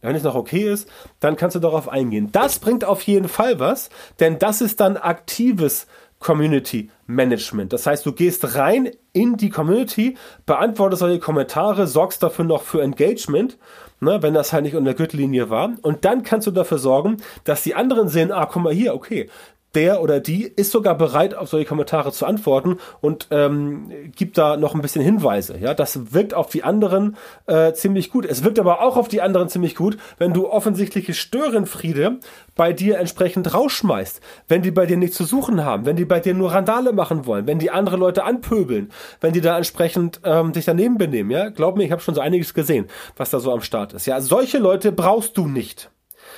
wenn 0.03 0.17
es 0.17 0.23
noch 0.23 0.35
okay 0.35 0.71
ist, 0.71 0.89
dann 1.21 1.37
kannst 1.37 1.57
du 1.57 1.61
darauf 1.61 1.89
eingehen. 1.89 2.31
Das 2.33 2.59
bringt 2.59 2.85
auf 2.85 3.03
jeden 3.03 3.29
Fall 3.29 3.61
was, 3.61 3.89
denn 4.21 4.39
das 4.39 4.61
ist 4.61 4.81
dann 4.81 4.97
aktives 4.97 5.87
Community 6.19 6.91
Management. 7.15 7.73
Das 7.73 7.87
heißt, 7.87 8.05
du 8.07 8.13
gehst 8.13 8.57
rein 8.57 8.91
in 9.13 9.37
die 9.37 9.51
Community, 9.51 10.17
beantwortest 10.47 11.01
solche 11.01 11.19
Kommentare, 11.19 11.87
sorgst 11.87 12.23
dafür 12.23 12.45
noch 12.45 12.63
für 12.63 12.83
Engagement, 12.83 13.59
ne, 14.01 14.23
wenn 14.23 14.35
das 14.35 14.53
halt 14.53 14.65
nicht 14.65 14.75
unter 14.75 14.91
der 14.91 14.95
Gürtellinie 14.95 15.51
war. 15.51 15.73
Und 15.83 16.05
dann 16.05 16.23
kannst 16.23 16.47
du 16.47 16.51
dafür 16.51 16.79
sorgen, 16.79 17.19
dass 17.45 17.63
die 17.63 17.75
anderen 17.75 18.09
sehen, 18.09 18.33
ah, 18.33 18.47
guck 18.47 18.63
mal 18.63 18.73
hier, 18.73 18.95
okay, 18.95 19.29
der 19.75 20.03
oder 20.03 20.21
die 20.21 20.45
ist 20.45 20.71
sogar 20.71 20.97
bereit, 20.97 21.35
auf 21.35 21.49
solche 21.49 21.67
Kommentare 21.67 22.13
zu 22.13 22.27
antworten 22.27 22.79
und 23.01 23.29
ähm, 23.31 23.91
gibt 24.15 24.39
da 24.39 24.57
noch 24.57 24.75
ein 24.75 24.83
bisschen 24.83 25.03
Hinweise. 25.03 25.57
Ja, 25.59 25.75
das 25.75 26.13
wirkt 26.13 26.35
auf 26.35 26.51
die 26.51 26.65
anderen 26.65 27.17
äh, 27.47 27.73
ziemlich 27.73 28.11
gut. 28.11 28.27
Es 28.27 28.45
wirkt 28.45 28.59
aber 28.59 28.83
auch 28.83 28.97
auf 28.97 29.09
die 29.09 29.21
anderen 29.23 29.49
ziemlich 29.49 29.75
gut, 29.75 29.97
wenn 30.19 30.33
du 30.33 30.49
offensichtliche 30.49 31.15
Störenfriede 31.15 32.19
bei 32.55 32.73
dir 32.73 32.99
entsprechend 32.99 33.55
rausschmeißt, 33.55 34.21
wenn 34.49 34.63
die 34.63 34.71
bei 34.71 34.87
dir 34.87 34.97
nichts 34.97 35.17
zu 35.17 35.25
suchen 35.25 35.65
haben, 35.65 35.87
wenn 35.87 35.97
die 35.97 36.05
bei 36.05 36.21
dir 36.21 36.35
nur 36.35 36.53
Randale 36.53 36.93
machen 36.93 37.27
wollen, 37.27 37.47
wenn 37.47 37.59
die 37.59 37.71
andere 37.71 37.97
Leute 37.97 38.25
anpöbeln, 38.25 38.91
wenn 39.21 39.33
die 39.33 39.41
da 39.41 39.57
entsprechend 39.57 40.21
ähm, 40.25 40.53
sich 40.53 40.65
daneben 40.65 40.99
benehmen. 40.99 41.31
Ja, 41.31 41.49
glaub 41.49 41.77
mir, 41.77 41.85
ich 41.85 41.93
habe 41.93 42.03
schon 42.03 42.15
so 42.15 42.21
einiges 42.21 42.55
gesehen, 42.55 42.89
was 43.17 43.31
da 43.31 43.41
so 43.41 43.53
am 43.53 43.63
Start 43.63 43.95
ist. 43.95 44.07
Ja, 44.07 44.21
solche 44.21 44.59
Leute 44.59 44.93
brauchst 44.93 45.37
du 45.39 45.47
nicht. 45.47 45.92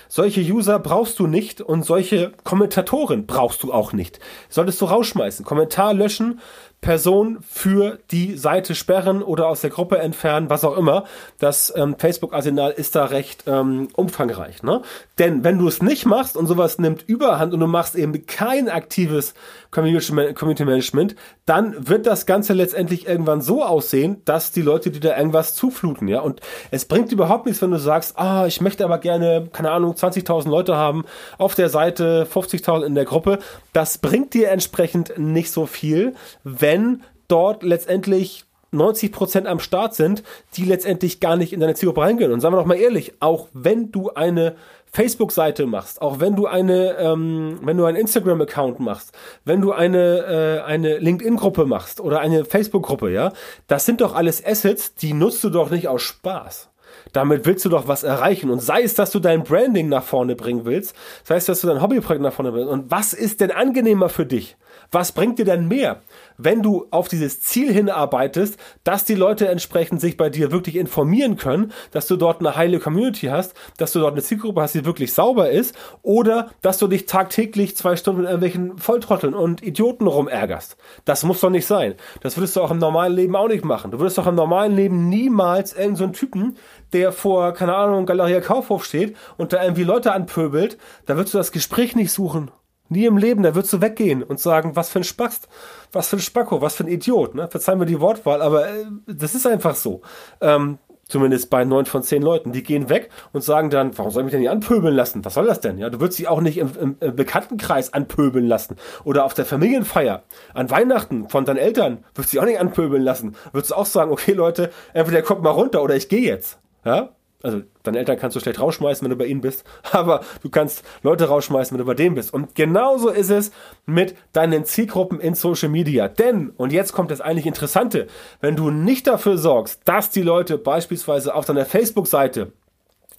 Solche 0.09 0.41
User 0.41 0.79
brauchst 0.79 1.19
du 1.19 1.27
nicht 1.27 1.61
und 1.61 1.85
solche 1.85 2.33
Kommentatoren 2.45 3.27
brauchst 3.27 3.63
du 3.63 3.73
auch 3.73 3.93
nicht. 3.93 4.21
Solltest 4.49 4.81
du 4.81 4.87
rausschmeißen. 4.87 5.45
Kommentar 5.45 5.95
löschen, 5.95 6.41
Person 6.85 7.39
für 7.41 7.99
die 8.11 8.37
Seite 8.37 8.75
sperren 8.75 9.23
oder 9.23 9.49
aus 9.49 9.63
der 9.63 9.71
Gruppe 9.71 9.99
entfernen, 10.01 10.51
was 10.51 10.65
auch 10.65 10.77
immer. 10.77 11.05
Das 11.39 11.73
ähm, 11.75 11.97
Facebook-Arsenal 11.99 12.73
ist 12.73 12.95
da 12.95 13.07
recht 13.07 13.45
ähm, 13.47 13.89
umfangreich. 13.95 14.63
Ne? 14.63 14.83
Denn 15.19 15.45
wenn 15.45 15.59
du 15.59 15.67
es 15.67 15.81
nicht 15.81 16.05
machst 16.05 16.37
und 16.37 16.47
sowas 16.47 16.79
nimmt 16.79 17.03
Überhand 17.09 17.55
und 17.55 17.61
du 17.61 17.67
machst 17.67 17.95
eben 17.95 18.27
kein 18.27 18.69
aktives 18.69 19.33
Community 19.71 20.65
Management, 20.65 21.17
dann 21.47 21.89
wird 21.89 22.07
das 22.07 22.27
Ganze 22.27 22.53
letztendlich 22.53 23.09
irgendwann 23.09 23.41
so 23.41 23.65
aussehen, 23.65 24.21
dass 24.27 24.53
die 24.53 24.63
Leute 24.63 24.91
dir 24.91 25.01
da 25.01 25.17
irgendwas 25.17 25.55
zufluten. 25.55 26.07
Ja? 26.07 26.21
Und 26.21 26.41
es 26.71 26.85
bringt 26.85 27.11
überhaupt 27.13 27.47
nichts, 27.47 27.63
wenn 27.63 27.71
du 27.71 27.79
sagst, 27.79 28.19
ah, 28.19 28.47
ich 28.47 28.61
möchte 28.61 28.85
aber 28.85 28.99
gerne, 28.99 29.49
keine 29.53 29.71
Ahnung, 29.71 29.95
20.000 29.95 30.51
Leute 30.51 30.77
haben 30.77 31.05
auf 31.39 31.55
der 31.55 31.71
Seite, 31.71 32.27
50.000 32.31 32.85
in 32.85 32.95
der 32.95 33.07
Gruppe. 33.07 33.39
Das 33.73 33.97
bringt 33.97 34.35
dir 34.35 34.51
entsprechend 34.51 35.19
nicht 35.19 35.51
so 35.51 35.65
viel, 35.65 36.15
wenn 36.45 36.74
wenn 36.75 37.03
dort 37.29 37.63
letztendlich 37.63 38.45
90 38.73 39.13
Prozent 39.13 39.47
am 39.47 39.61
Start 39.61 39.95
sind, 39.95 40.25
die 40.57 40.65
letztendlich 40.65 41.21
gar 41.21 41.37
nicht 41.37 41.53
in 41.53 41.61
deine 41.61 41.75
Zielgruppe 41.75 42.01
reingehen. 42.01 42.33
Und 42.33 42.41
sagen 42.41 42.53
wir 42.55 42.59
doch 42.59 42.67
mal 42.67 42.75
ehrlich, 42.75 43.15
auch 43.21 43.47
wenn 43.53 43.93
du 43.93 44.11
eine 44.11 44.57
Facebook-Seite 44.91 45.67
machst, 45.67 46.03
auch 46.03 46.19
wenn 46.19 46.35
du 46.35 46.47
eine, 46.47 46.97
ähm, 46.99 47.61
wenn 47.63 47.77
du 47.77 47.85
einen 47.85 47.97
Instagram-Account 47.97 48.81
machst, 48.81 49.13
wenn 49.45 49.61
du 49.61 49.71
eine, 49.71 50.63
äh, 50.65 50.69
eine 50.69 50.99
LinkedIn-Gruppe 50.99 51.67
machst 51.67 52.01
oder 52.01 52.19
eine 52.19 52.45
Facebook-Gruppe, 52.45 53.13
ja, 53.13 53.33
das 53.69 53.87
sind 53.87 54.01
doch 54.01 54.17
alles 54.17 54.45
Assets, 54.45 54.97
die 54.97 55.13
nutzt 55.13 55.45
du 55.45 55.51
doch 55.51 55.71
nicht 55.71 55.87
aus 55.87 56.03
Spaß. 56.03 56.71
Damit 57.13 57.47
willst 57.47 57.65
du 57.65 57.69
doch 57.69 57.87
was 57.87 58.03
erreichen. 58.03 58.51
Und 58.51 58.61
sei 58.61 58.83
es, 58.83 58.95
dass 58.95 59.11
du 59.11 59.21
dein 59.21 59.45
Branding 59.45 59.89
nach 59.89 60.03
vorne 60.03 60.35
bringen 60.35 60.65
willst, 60.65 60.97
sei 61.23 61.37
es, 61.37 61.45
dass 61.45 61.61
du 61.61 61.69
dein 61.69 61.81
Hobbyprojekt 61.81 62.23
nach 62.23 62.33
vorne 62.33 62.51
bringst. 62.51 62.71
Und 62.71 62.91
was 62.91 63.13
ist 63.13 63.41
denn 63.41 63.53
angenehmer 63.53 64.09
für 64.09 64.27
dich? 64.27 64.57
Was 64.91 65.13
bringt 65.13 65.39
dir 65.39 65.45
denn 65.45 65.69
mehr? 65.69 66.03
Wenn 66.37 66.63
du 66.63 66.87
auf 66.91 67.09
dieses 67.09 67.41
Ziel 67.41 67.73
hinarbeitest, 67.73 68.59
dass 68.83 69.05
die 69.05 69.15
Leute 69.15 69.49
entsprechend 69.49 70.01
sich 70.01 70.17
bei 70.17 70.31
dir 70.31 70.53
wirklich 70.53 70.77
informieren 70.77 71.37
können, 71.37 71.73
dass 71.91 72.07
du 72.07 72.17
dort 72.17 72.41
eine 72.41 72.57
heile 72.57 72.79
Community 72.79 73.27
hast, 73.27 73.55
dass 73.77 73.93
du 73.93 74.01
dort 74.01 74.13
eine 74.13 74.23
Zielgruppe 74.23 74.61
hast, 74.61 74.75
die 74.75 74.85
wirklich 74.85 75.13
sauber 75.13 75.51
ist, 75.51 75.75
oder 76.03 76.51
dass 76.63 76.79
du 76.79 76.87
dich 76.87 77.07
tagtäglich 77.07 77.77
zwei 77.77 77.97
Stunden 77.97 78.23
mit 78.23 78.31
irgendwelchen 78.31 78.79
Volltrotteln 78.79 79.35
und 79.35 79.63
Idioten 79.63 80.07
rumärgerst. 80.07 80.77
Das 81.05 81.23
muss 81.25 81.41
doch 81.41 81.51
nicht 81.51 81.67
sein. 81.67 81.95
Das 82.21 82.37
würdest 82.37 82.57
du 82.57 82.63
auch 82.63 82.71
im 82.71 82.79
normalen 82.79 83.15
Leben 83.15 83.37
auch 83.37 83.49
nicht 83.49 83.65
machen. 83.65 83.91
Du 83.91 83.99
würdest 83.99 84.19
doch 84.19 84.27
im 84.27 84.35
normalen 84.35 84.75
Leben 84.75 85.09
niemals 85.09 85.73
irgendeinen 85.73 85.97
so 85.97 86.19
Typen, 86.19 86.57
der 86.93 87.13
vor, 87.13 87.53
keine 87.53 87.75
Ahnung, 87.75 88.07
Galeria 88.07 88.41
Kaufhof 88.41 88.85
steht 88.85 89.17
und 89.37 89.53
da 89.53 89.63
irgendwie 89.63 89.85
Leute 89.85 90.13
anpöbelt, 90.13 90.79
da 91.07 91.17
würdest 91.17 91.35
du 91.35 91.39
das 91.39 91.53
Gespräch 91.53 91.97
nicht 91.97 92.13
suchen. 92.13 92.51
Nie 92.95 93.07
im 93.07 93.19
Leben, 93.19 93.43
da 93.43 93.57
würdest 93.57 93.73
du 93.73 93.81
weggehen 93.81 94.23
und 94.23 94.39
sagen, 94.39 94.77
was 94.77 94.89
für 94.89 95.01
ein 95.01 95.05
Spast, 95.05 95.49
was 95.91 96.09
für 96.09 96.17
ein 96.17 96.21
Spacko, 96.21 96.61
was 96.61 96.77
für 96.77 96.85
ein 96.85 96.89
Idiot. 96.89 97.35
Ne? 97.35 97.49
Verzeihen 97.49 97.81
wir 97.81 97.87
die 97.87 98.01
Wortwahl, 98.01 98.41
aber 98.41 98.69
äh, 98.69 98.85
das 99.07 99.35
ist 99.35 99.49
einfach 99.49 99.75
so. 99.75 100.01
Ähm, 100.41 100.79
zumindest 101.09 101.51
bei 101.51 101.65
neun 101.65 101.87
von 101.87 102.05
zehn 102.05 102.23
Leuten. 102.23 102.53
Die 102.53 102.63
gehen 102.63 102.89
weg 102.89 103.11
und 103.33 103.43
sagen 103.43 103.69
dann, 103.69 103.99
warum 103.99 104.13
soll 104.13 104.23
ich 104.23 104.27
mich 104.27 104.31
denn 104.31 104.43
nicht 104.43 104.51
anpöbeln 104.51 104.95
lassen? 104.95 105.25
Was 105.25 105.35
soll 105.35 105.47
das 105.47 105.61
denn? 105.61 105.79
Ja, 105.79 105.91
du 105.91 105.99
würdest 105.99 106.19
sie 106.19 106.29
auch 106.29 106.41
nicht 106.41 106.57
im, 106.57 106.71
im, 106.81 106.97
im 107.01 107.17
Bekanntenkreis 107.17 107.93
anpöbeln 107.93 108.47
lassen. 108.47 108.77
Oder 109.03 109.25
auf 109.25 109.35
der 109.35 109.45
Familienfeier, 109.45 110.23
an 110.55 110.71
Weihnachten 110.71 111.29
von 111.29 111.45
deinen 111.45 111.57
Eltern, 111.57 112.05
würdest 112.15 112.33
du 112.33 112.37
sie 112.37 112.41
auch 112.41 112.47
nicht 112.47 112.61
anpöbeln 112.61 113.03
lassen. 113.03 113.35
Würdest 113.51 113.73
du 113.73 113.75
auch 113.75 113.87
sagen, 113.87 114.13
okay 114.13 114.35
Leute, 114.35 114.71
entweder 114.93 115.23
kommt 115.23 115.43
mal 115.43 115.51
runter 115.51 115.83
oder 115.83 115.97
ich 115.97 116.09
gehe 116.09 116.23
jetzt. 116.23 116.61
Ja? 116.85 117.11
Also 117.45 117.63
deine 117.83 117.99
Eltern 117.99 118.19
kannst 118.19 118.35
du 118.35 118.41
schlecht 118.41 118.59
rausschmeißen, 118.59 119.05
wenn 119.05 119.11
du 119.11 119.17
bei 119.17 119.27
ihnen 119.27 119.43
bist, 119.43 119.65
aber 119.93 120.23
du 120.43 120.49
kannst 120.49 120.83
Leute 121.03 121.27
rausschmeißen, 121.27 121.77
wenn 121.77 121.85
du 121.85 121.87
bei 121.87 121.95
denen 121.95 122.15
bist. 122.15 122.33
Und 122.33 122.55
genauso 122.55 123.11
ist 123.11 123.31
es 123.31 123.53
mit 123.87 124.17
deinen 124.33 124.65
Zielgruppen 124.65 125.21
in 125.21 125.35
Social 125.35 125.69
Media. 125.69 126.09
Denn, 126.09 126.51
und 126.57 126.73
jetzt 126.73 126.93
kommt 126.93 127.11
das 127.11 127.21
eigentlich 127.21 127.47
Interessante, 127.47 128.07
wenn 128.41 128.57
du 128.57 128.71
nicht 128.71 129.07
dafür 129.07 129.37
sorgst, 129.37 129.83
dass 129.85 130.11
die 130.11 130.23
Leute 130.23 130.59
beispielsweise 130.59 131.35
auf 131.35 131.45
deiner 131.45 131.67
Facebook-Seite 131.67 132.53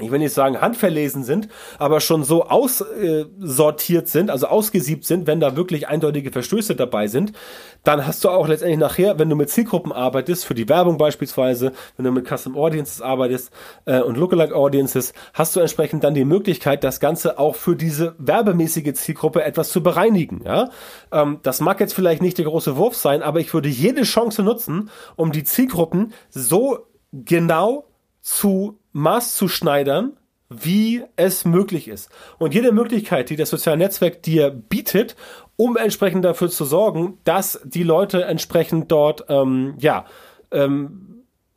ich 0.02 0.12
will 0.12 0.20
nicht 0.20 0.34
sagen 0.34 0.60
handverlesen 0.60 1.24
sind, 1.24 1.48
aber 1.80 2.02
schon 2.02 2.25
so 2.25 2.44
aussortiert 2.44 4.10
sind, 4.10 4.30
also 4.30 4.48
ausgesiebt 4.48 5.06
sind, 5.06 5.25
wenn 5.25 5.40
da 5.40 5.56
wirklich 5.56 5.88
eindeutige 5.88 6.32
Verstöße 6.32 6.75
dabei 6.75 7.08
sind, 7.08 7.32
dann 7.86 8.06
hast 8.06 8.24
du 8.25 8.30
auch 8.30 8.50
letztendlich 8.50 8.80
nachher, 8.80 9.20
wenn 9.20 9.30
du 9.30 9.38
mit 9.38 9.50
Zielgruppen 9.50 9.94
arbeitest, 9.94 10.46
für 10.46 10.54
die 10.54 10.68
Werbung 10.68 10.98
beispielsweise, 10.98 11.72
wenn 11.96 12.04
du 12.04 12.12
mit 12.12 12.28
Custom 12.28 12.58
Audiences 12.58 13.02
arbeitest 13.02 13.52
äh, 13.86 14.02
und 14.02 14.18
Lookalike 14.18 14.54
Audiences, 14.54 15.14
hast 15.34 15.56
du 15.56 15.62
entsprechend 15.62 16.04
dann 16.04 16.14
die 16.14 16.25
Möglichkeit, 16.25 16.84
das 16.84 17.00
Ganze 17.00 17.40
auch 17.40 17.56
für 17.56 17.78
diese 17.78 18.16
werbemäßige 18.18 18.94
Zielgruppe 18.96 19.44
etwas 19.44 19.70
zu 19.70 19.82
bereinigen. 19.82 20.42
Ja? 20.44 20.72
Ähm, 21.14 21.40
das 21.44 21.62
mag 21.62 21.80
jetzt 21.80 21.94
vielleicht 21.94 22.22
nicht 22.22 22.38
der 22.38 22.46
große 22.46 22.75
Wurf 22.75 22.98
sein, 22.98 23.22
aber 23.22 23.40
ich 23.40 23.54
würde 23.54 23.70
jede 23.70 24.02
Chance 24.02 24.44
nutzen, 24.44 24.90
um 25.16 25.32
die 25.32 25.46
Zielgruppen 25.46 26.12
so 26.32 26.80
genau 27.14 27.86
zu 28.25 28.79
Maß 28.91 29.36
zu 29.36 29.48
schneidern, 29.48 30.17
wie 30.50 31.03
es 31.15 31.46
möglich 31.46 31.88
ist. 31.88 32.10
Und 32.39 32.55
jede 32.55 32.72
Möglichkeit, 32.72 33.29
die 33.29 33.36
das 33.36 33.51
soziale 33.51 33.77
Netzwerk 33.77 34.24
dir 34.24 34.50
bietet, 34.50 35.15
um 35.58 35.77
entsprechend 35.77 36.25
dafür 36.25 36.50
zu 36.50 36.65
sorgen, 36.65 37.20
dass 37.24 37.62
die 37.63 37.84
Leute 37.84 38.25
entsprechend 38.25 38.91
dort, 38.91 39.25
ähm, 39.29 39.75
ja, 39.77 40.05
ähm, 40.51 41.14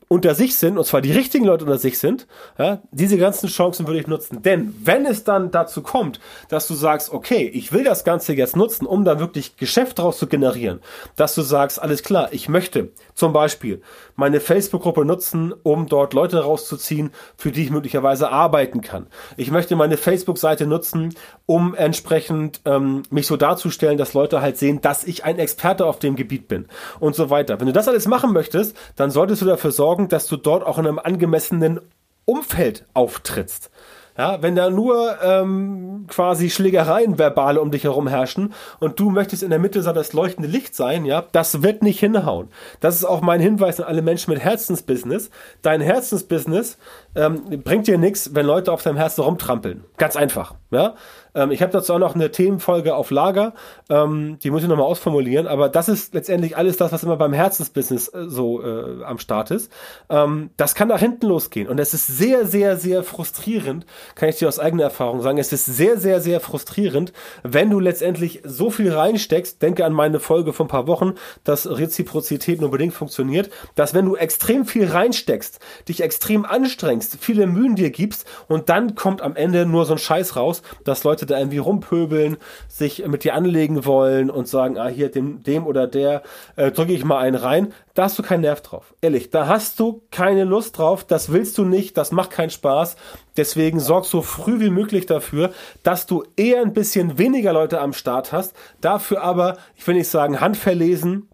unter 0.09 0.35
sich 0.35 0.57
sind, 0.57 0.79
und 0.79 0.85
zwar 0.85 1.03
die 1.03 1.13
richtigen 1.13 1.45
Leute 1.45 1.65
unter 1.65 1.79
sich 1.79 1.99
sind, 1.99 2.27
ja, 2.59 2.81
diese 2.91 3.19
ganzen 3.19 3.49
Chancen 3.49 3.87
würde 3.87 4.01
ich 4.01 4.07
nutzen. 4.07 4.43
Denn 4.43 4.75
wenn 4.83 5.05
es 5.05 5.25
dann 5.25 5.51
dazu 5.51 5.83
kommt, 5.83 6.19
dass 6.49 6.67
du 6.67 6.75
sagst, 6.75 7.13
okay, 7.13 7.47
ich 7.47 7.73
will 7.73 7.85
das 7.85 8.05
Ganze 8.05 8.33
jetzt 8.33 8.57
nutzen, 8.57 8.87
um 8.87 9.05
da 9.05 9.21
wirklich 9.21 9.57
Geschäft 9.57 9.99
draus 9.99 10.19
zu 10.19 10.27
generieren, 10.27 10.81
dass 11.17 11.35
du 11.35 11.43
sagst, 11.43 11.81
alles 11.81 12.03
klar, 12.03 12.29
ich 12.33 12.49
möchte 12.49 12.91
zum 13.15 13.33
Beispiel 13.33 13.83
meine 14.17 14.41
Facebook-Gruppe 14.41 15.05
nutzen, 15.05 15.53
um 15.63 15.87
dort 15.87 16.15
Leute 16.15 16.41
rauszuziehen, 16.41 17.11
für 17.37 17.53
die 17.53 17.65
ich 17.65 17.71
möglicherweise 17.71 18.31
arbeiten 18.31 18.81
kann. 18.81 19.09
Ich 19.37 19.51
möchte 19.51 19.77
meine 19.77 19.97
Facebook-Seite 19.97 20.67
nutzen, 20.67 21.15
um 21.45 21.75
entsprechend 21.75 22.61
ähm, 22.65 23.03
mich 23.11 23.27
so 23.27 23.37
darzustellen, 23.37 23.99
dass 23.99 24.15
Leute 24.15 24.41
halt 24.41 24.57
sehen, 24.57 24.81
dass 24.81 25.05
ich 25.05 25.25
ein 25.25 25.39
Experte 25.39 25.85
auf 25.85 25.99
dem 25.99 26.17
Gebiet 26.17 26.49
bin 26.49 26.67
und 26.99 27.15
so 27.15 27.31
weiter. 27.31 27.61
Wenn 27.61 27.67
du 27.67 27.73
das 27.73 27.89
alles 27.89 28.07
machen 28.07 28.33
möchtest, 28.33 28.77
dann 28.97 29.11
solltest 29.11 29.43
du 29.43 29.47
dafür 29.47 29.71
sorgen, 29.71 29.98
sorgen, 29.99 30.09
dass 30.09 30.27
du 30.27 30.37
dort 30.37 30.65
auch 30.65 30.79
in 30.79 30.87
einem 30.87 30.99
angemessenen 30.99 31.81
Umfeld 32.25 32.85
auftrittst. 32.95 33.71
Ja, 34.17 34.43
wenn 34.43 34.57
da 34.57 34.69
nur 34.69 35.17
ähm, 35.23 36.07
quasi 36.09 36.51
Schlägereien 36.51 37.19
verbale 37.19 37.61
um 37.61 37.71
dich 37.71 37.85
herum 37.85 38.09
herrschen 38.09 38.53
und 38.81 38.99
du 38.99 39.11
möchtest 39.11 39.45
in 39.45 39.51
der 39.51 39.61
Mitte 39.61 39.81
das 39.81 40.13
leuchtende 40.13 40.49
Licht 40.49 40.75
sein, 40.75 41.05
ja, 41.05 41.25
das 41.31 41.63
wird 41.63 41.85
nicht 41.85 42.01
hinhauen. 42.01 42.49
Das 42.81 42.97
ist 42.97 43.05
auch 43.05 43.21
mein 43.21 43.41
Hinweis 43.41 43.79
an 43.79 43.87
alle 43.87 44.03
Menschen 44.03 44.33
mit 44.33 44.43
Herzensbusiness. 44.43 45.31
Dein 45.63 45.81
Herzensbusiness 45.81 46.79
ähm, 47.15 47.63
bringt 47.63 47.87
dir 47.87 47.97
nichts, 47.97 48.35
wenn 48.35 48.45
Leute 48.45 48.73
auf 48.73 48.83
deinem 48.83 48.97
Herzen 48.97 49.23
rumtrampeln. 49.23 49.85
Ganz 49.99 50.17
einfach. 50.17 50.57
Ja? 50.71 50.95
Ähm, 51.35 51.51
ich 51.51 51.63
habe 51.63 51.73
dazu 51.73 51.95
auch 51.95 51.99
noch 51.99 52.15
eine 52.15 52.31
Themenfolge 52.31 52.95
auf 52.95 53.11
Lager, 53.11 53.55
ähm, 53.89 54.39
die 54.43 54.51
muss 54.51 54.63
ich 54.63 54.69
nochmal 54.69 54.87
ausformulieren, 54.87 55.47
aber 55.47 55.69
das 55.69 55.89
ist 55.89 56.15
letztendlich 56.15 56.57
alles 56.57 56.77
das, 56.77 56.93
was 56.93 57.03
immer 57.03 57.17
beim 57.17 57.33
Herzensbusiness 57.33 58.09
äh, 58.09 58.29
so 58.29 58.63
äh, 58.63 59.05
am 59.05 59.19
Start 59.19 59.51
ist. 59.51 59.73
Ähm, 60.11 60.51
das 60.57 60.75
kann 60.75 60.89
nach 60.89 61.01
hinten 61.01 61.27
losgehen 61.27 61.69
und 61.69 61.79
es 61.79 61.95
ist 61.95 62.07
sehr, 62.07 62.47
sehr, 62.47 62.77
sehr 62.77 63.03
frustrierend, 63.03 63.87
kann 64.15 64.29
ich 64.29 64.37
dir 64.37 64.49
aus 64.49 64.59
eigener 64.59 64.85
Erfahrung 64.85 65.23
sagen, 65.23 65.39
es 65.39 65.53
ist 65.53 65.67
sehr, 65.67 65.99
sehr, 65.99 66.21
sehr 66.21 66.41
frustrierend, 66.41 67.13
wenn 67.43 67.71
du 67.71 67.81
letztendlich 67.81 68.43
so 68.45 68.71
viel 68.71 68.93
reinsteckst, 68.93 69.63
denke 69.63 69.85
an 69.85 69.93
meine 69.93 70.21
Folge 70.21 70.53
von 70.53 70.67
ein 70.67 70.71
paar 70.71 70.87
Wochen, 70.87 71.15
dass 71.45 71.69
Reziprozität 71.69 72.61
nur 72.61 72.71
bedingt 72.71 72.95
funktioniert, 72.95 73.51
dass 73.75 73.95
wenn 73.95 74.05
du 74.05 74.17
extrem 74.17 74.67
viel 74.67 74.87
reinsteckst, 74.87 75.61
dich 75.89 76.03
extrem 76.03 76.45
anstrengst, 76.45 77.19
viele 77.21 77.47
Mühen 77.47 77.77
dir 77.77 77.91
gibst 77.91 78.27
und 78.49 78.69
dann 78.69 78.95
kommt 78.95 79.23
am 79.23 79.37
Ende 79.37 79.65
nur 79.65 79.87
so 79.87 79.93
ein 79.93 79.99
Scheiß 79.99 80.37
raus, 80.37 80.58
dass 80.85 81.05
Leute 81.05 81.27
da 81.27 81.39
irgendwie 81.39 81.59
rumpöbeln, 81.59 82.37
sich 82.69 83.07
mit 83.07 83.25
dir 83.25 83.35
anlegen 83.35 83.85
wollen 83.85 84.31
und 84.31 84.49
sagen, 84.49 84.79
ah, 84.79 84.89
hier 84.89 85.11
dem, 85.11 85.43
dem 85.43 85.67
oder 85.67 85.87
der 85.87 86.23
äh, 86.57 86.71
drücke 86.71 86.93
ich 86.93 87.05
mal 87.05 87.19
einen 87.19 87.37
rein. 87.37 87.73
Da 87.95 88.05
hast 88.05 88.19
du 88.19 88.23
keinen 88.23 88.43
Nerv 88.43 88.61
drauf. 88.61 88.95
Ehrlich, 89.01 89.31
da 89.31 89.47
hast 89.47 89.81
du 89.81 90.03
keine 90.11 90.45
Lust 90.45 90.79
drauf, 90.79 91.05
das 91.05 91.33
willst 91.33 91.59
du 91.59 91.65
nicht, 91.65 91.97
das 91.97 92.13
macht 92.13 92.31
keinen 92.31 92.51
Spaß. 92.51 92.97
Deswegen 93.37 93.81
sorg 93.81 94.05
so 94.05 94.23
früh 94.23 94.61
wie 94.61 94.71
möglich 94.71 95.07
dafür, 95.07 95.53
dass 95.83 96.07
du 96.07 96.25
eher 96.37 96.63
ein 96.63 96.73
bisschen 96.73 97.19
weniger 97.19 97.53
Leute 97.53 97.81
am 97.81 97.93
Start 97.93 98.33
hast, 98.33 98.55
dafür 98.81 99.23
aber, 99.23 99.57
ich 99.77 99.87
will 99.87 99.95
nicht 99.95 100.09
sagen 100.09 100.41
handverlesen, 100.41 101.29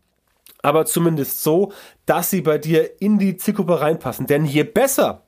aber 0.62 0.86
zumindest 0.86 1.42
so, 1.42 1.72
dass 2.06 2.30
sie 2.30 2.40
bei 2.40 2.58
dir 2.58 3.02
in 3.02 3.18
die 3.18 3.36
Zielgruppe 3.36 3.80
reinpassen. 3.80 4.26
Denn 4.26 4.46
je 4.46 4.64
besser 4.64 5.26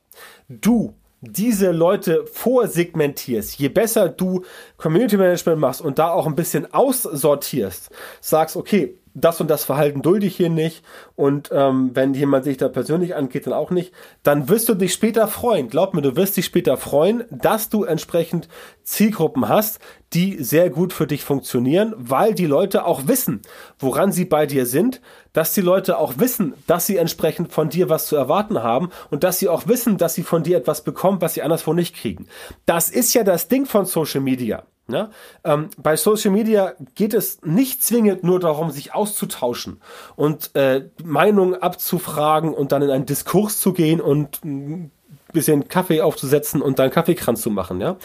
du 0.49 0.95
diese 1.21 1.71
Leute 1.71 2.25
vorsegmentierst, 2.31 3.57
je 3.57 3.69
besser 3.69 4.09
du 4.09 4.43
Community 4.77 5.17
Management 5.17 5.59
machst 5.59 5.81
und 5.81 5.97
da 5.99 6.11
auch 6.11 6.27
ein 6.27 6.35
bisschen 6.35 6.71
aussortierst, 6.73 7.89
sagst, 8.21 8.55
okay, 8.55 8.97
das 9.19 9.41
und 9.41 9.49
das 9.49 9.65
Verhalten 9.65 10.01
dulde 10.01 10.27
ich 10.27 10.35
hier 10.35 10.49
nicht 10.49 10.83
und 11.15 11.49
ähm, 11.51 11.91
wenn 11.93 12.13
jemand 12.13 12.43
sich 12.43 12.57
da 12.57 12.69
persönlich 12.69 13.15
angeht, 13.15 13.47
dann 13.47 13.53
auch 13.53 13.71
nicht, 13.71 13.91
dann 14.23 14.47
wirst 14.49 14.69
du 14.69 14.75
dich 14.75 14.93
später 14.93 15.27
freuen. 15.27 15.69
Glaub 15.69 15.93
mir, 15.93 16.01
du 16.01 16.15
wirst 16.15 16.37
dich 16.37 16.45
später 16.45 16.77
freuen, 16.77 17.23
dass 17.31 17.69
du 17.69 17.83
entsprechend 17.83 18.47
Zielgruppen 18.83 19.49
hast, 19.49 19.79
die 20.13 20.41
sehr 20.41 20.69
gut 20.69 20.93
für 20.93 21.07
dich 21.07 21.23
funktionieren, 21.23 21.93
weil 21.97 22.33
die 22.33 22.45
Leute 22.45 22.85
auch 22.85 23.07
wissen, 23.07 23.41
woran 23.79 24.11
sie 24.11 24.25
bei 24.25 24.45
dir 24.45 24.65
sind, 24.65 25.01
dass 25.33 25.53
die 25.53 25.61
Leute 25.61 25.97
auch 25.97 26.13
wissen, 26.17 26.53
dass 26.67 26.85
sie 26.85 26.97
entsprechend 26.97 27.51
von 27.51 27.69
dir 27.69 27.89
was 27.89 28.05
zu 28.05 28.15
erwarten 28.15 28.61
haben 28.63 28.89
und 29.09 29.23
dass 29.23 29.39
sie 29.39 29.49
auch 29.49 29.67
wissen, 29.67 29.97
dass 29.97 30.13
sie 30.13 30.23
von 30.23 30.43
dir 30.43 30.57
etwas 30.57 30.83
bekommen, 30.83 31.21
was 31.21 31.33
sie 31.33 31.41
anderswo 31.41 31.73
nicht 31.73 31.95
kriegen. 31.95 32.27
Das 32.65 32.89
ist 32.89 33.13
ja 33.13 33.23
das 33.23 33.47
Ding 33.47 33.65
von 33.65 33.85
Social 33.85 34.21
Media. 34.21 34.63
Ne? 34.87 35.09
Ähm, 35.43 35.69
bei 35.77 35.97
Social 35.97 36.31
Media 36.31 36.73
geht 36.95 37.13
es 37.13 37.41
nicht 37.43 37.83
zwingend 37.83 38.23
nur 38.23 38.39
darum, 38.39 38.71
sich 38.71 38.93
auszutauschen 38.93 39.81
und 40.15 40.55
äh, 40.55 40.85
Meinungen 41.03 41.55
abzufragen 41.55 42.53
und 42.53 42.71
dann 42.71 42.81
in 42.81 42.89
einen 42.89 43.05
Diskurs 43.05 43.59
zu 43.59 43.73
gehen 43.73 43.99
und 43.99 44.45
ein 44.45 44.91
bisschen 45.33 45.67
Kaffee 45.67 46.01
aufzusetzen 46.01 46.61
und 46.61 46.79
dann 46.79 46.89
Kaffeekranz 46.89 47.41
zu 47.41 47.49
machen, 47.49 47.81
ja? 47.81 47.97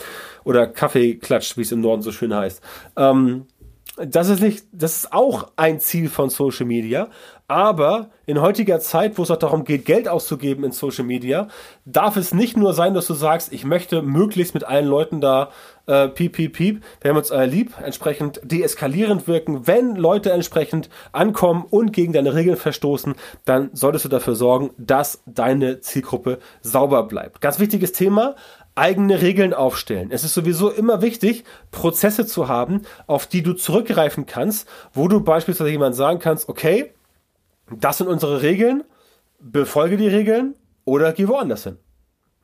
Oder 0.43 0.67
Kaffeeklatsch, 0.67 1.57
wie 1.57 1.63
es 1.63 1.71
im 1.71 1.81
Norden 1.81 2.03
so 2.03 2.11
schön 2.11 2.35
heißt. 2.35 2.61
Ähm, 2.97 3.47
das 3.97 4.29
ist 4.29 4.41
nicht, 4.41 4.65
das 4.73 4.97
ist 4.97 5.13
auch 5.13 5.53
ein 5.57 5.79
Ziel 5.79 6.09
von 6.09 6.31
Social 6.31 6.67
Media. 6.67 7.11
Aber 7.53 8.09
in 8.25 8.41
heutiger 8.41 8.81
Zeit, 8.81 9.19
wo 9.19 9.25
es 9.25 9.31
auch 9.31 9.37
darum 9.37 9.65
geht, 9.65 9.85
Geld 9.85 10.09
auszugeben 10.09 10.65
in 10.65 10.73
Social 10.73 11.05
Media, 11.05 11.49
darf 11.85 12.17
es 12.17 12.33
nicht 12.33 12.57
nur 12.57 12.73
sein, 12.73 12.95
dass 12.95 13.07
du 13.07 13.13
sagst, 13.13 13.53
ich 13.53 13.67
möchte 13.67 14.01
möglichst 14.01 14.55
mit 14.55 14.65
allen 14.65 14.87
Leuten 14.87 15.21
da 15.21 15.51
äh, 15.85 16.09
piep, 16.09 16.33
piep, 16.33 16.55
piep, 16.55 16.83
wir 17.03 17.11
haben 17.11 17.19
uns 17.19 17.31
alle 17.31 17.45
lieb, 17.45 17.75
entsprechend 17.85 18.41
deeskalierend 18.43 19.29
wirken. 19.29 19.67
Wenn 19.67 19.97
Leute 19.97 20.33
entsprechend 20.33 20.89
ankommen 21.13 21.67
und 21.69 21.93
gegen 21.93 22.15
deine 22.15 22.35
Regeln 22.35 22.57
verstoßen, 22.57 23.17
dann 23.45 23.69
solltest 23.75 24.07
du 24.07 24.09
dafür 24.09 24.35
sorgen, 24.35 24.71
dass 24.79 25.23
deine 25.27 25.81
Zielgruppe 25.81 26.39
sauber 26.63 27.03
bleibt. 27.03 27.43
Ganz 27.43 27.59
wichtiges 27.59 27.93
Thema, 27.93 28.35
eigene 28.77 29.21
Regeln 29.21 29.53
aufstellen. 29.53 30.09
Es 30.11 30.25
ist 30.25 30.33
sowieso 30.33 30.71
immer 30.71 31.03
wichtig, 31.03 31.45
Prozesse 31.71 32.25
zu 32.25 32.49
haben, 32.49 32.81
auf 33.07 33.27
die 33.27 33.43
du 33.43 33.53
zurückgreifen 33.53 34.25
kannst, 34.25 34.67
wo 34.95 35.07
du 35.07 35.21
beispielsweise 35.21 35.69
jemand 35.69 35.95
sagen 35.95 36.19
kannst, 36.19 36.49
okay, 36.49 36.95
das 37.81 37.99
sind 37.99 38.09
unsere 38.09 38.43
Regeln, 38.43 38.85
befolge 39.39 39.97
die 39.97 40.09
Regeln 40.09 40.55
oder 40.85 41.13
geh 41.13 41.29
woanders 41.29 41.65
hin. 41.65 41.79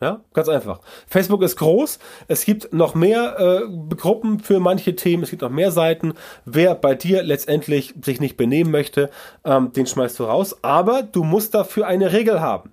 Ja, 0.00 0.22
ganz 0.32 0.48
einfach. 0.48 0.80
Facebook 1.08 1.42
ist 1.42 1.56
groß. 1.56 1.98
Es 2.28 2.44
gibt 2.44 2.72
noch 2.72 2.94
mehr 2.94 3.36
äh, 3.38 3.94
Gruppen 3.96 4.38
für 4.38 4.60
manche 4.60 4.94
Themen. 4.94 5.24
Es 5.24 5.30
gibt 5.30 5.42
noch 5.42 5.50
mehr 5.50 5.72
Seiten. 5.72 6.14
Wer 6.44 6.76
bei 6.76 6.94
dir 6.94 7.24
letztendlich 7.24 7.94
sich 8.02 8.20
nicht 8.20 8.36
benehmen 8.36 8.70
möchte, 8.70 9.10
ähm, 9.44 9.72
den 9.72 9.86
schmeißt 9.86 10.20
du 10.20 10.24
raus. 10.24 10.62
Aber 10.62 11.02
du 11.02 11.24
musst 11.24 11.54
dafür 11.54 11.88
eine 11.88 12.12
Regel 12.12 12.40
haben. 12.40 12.72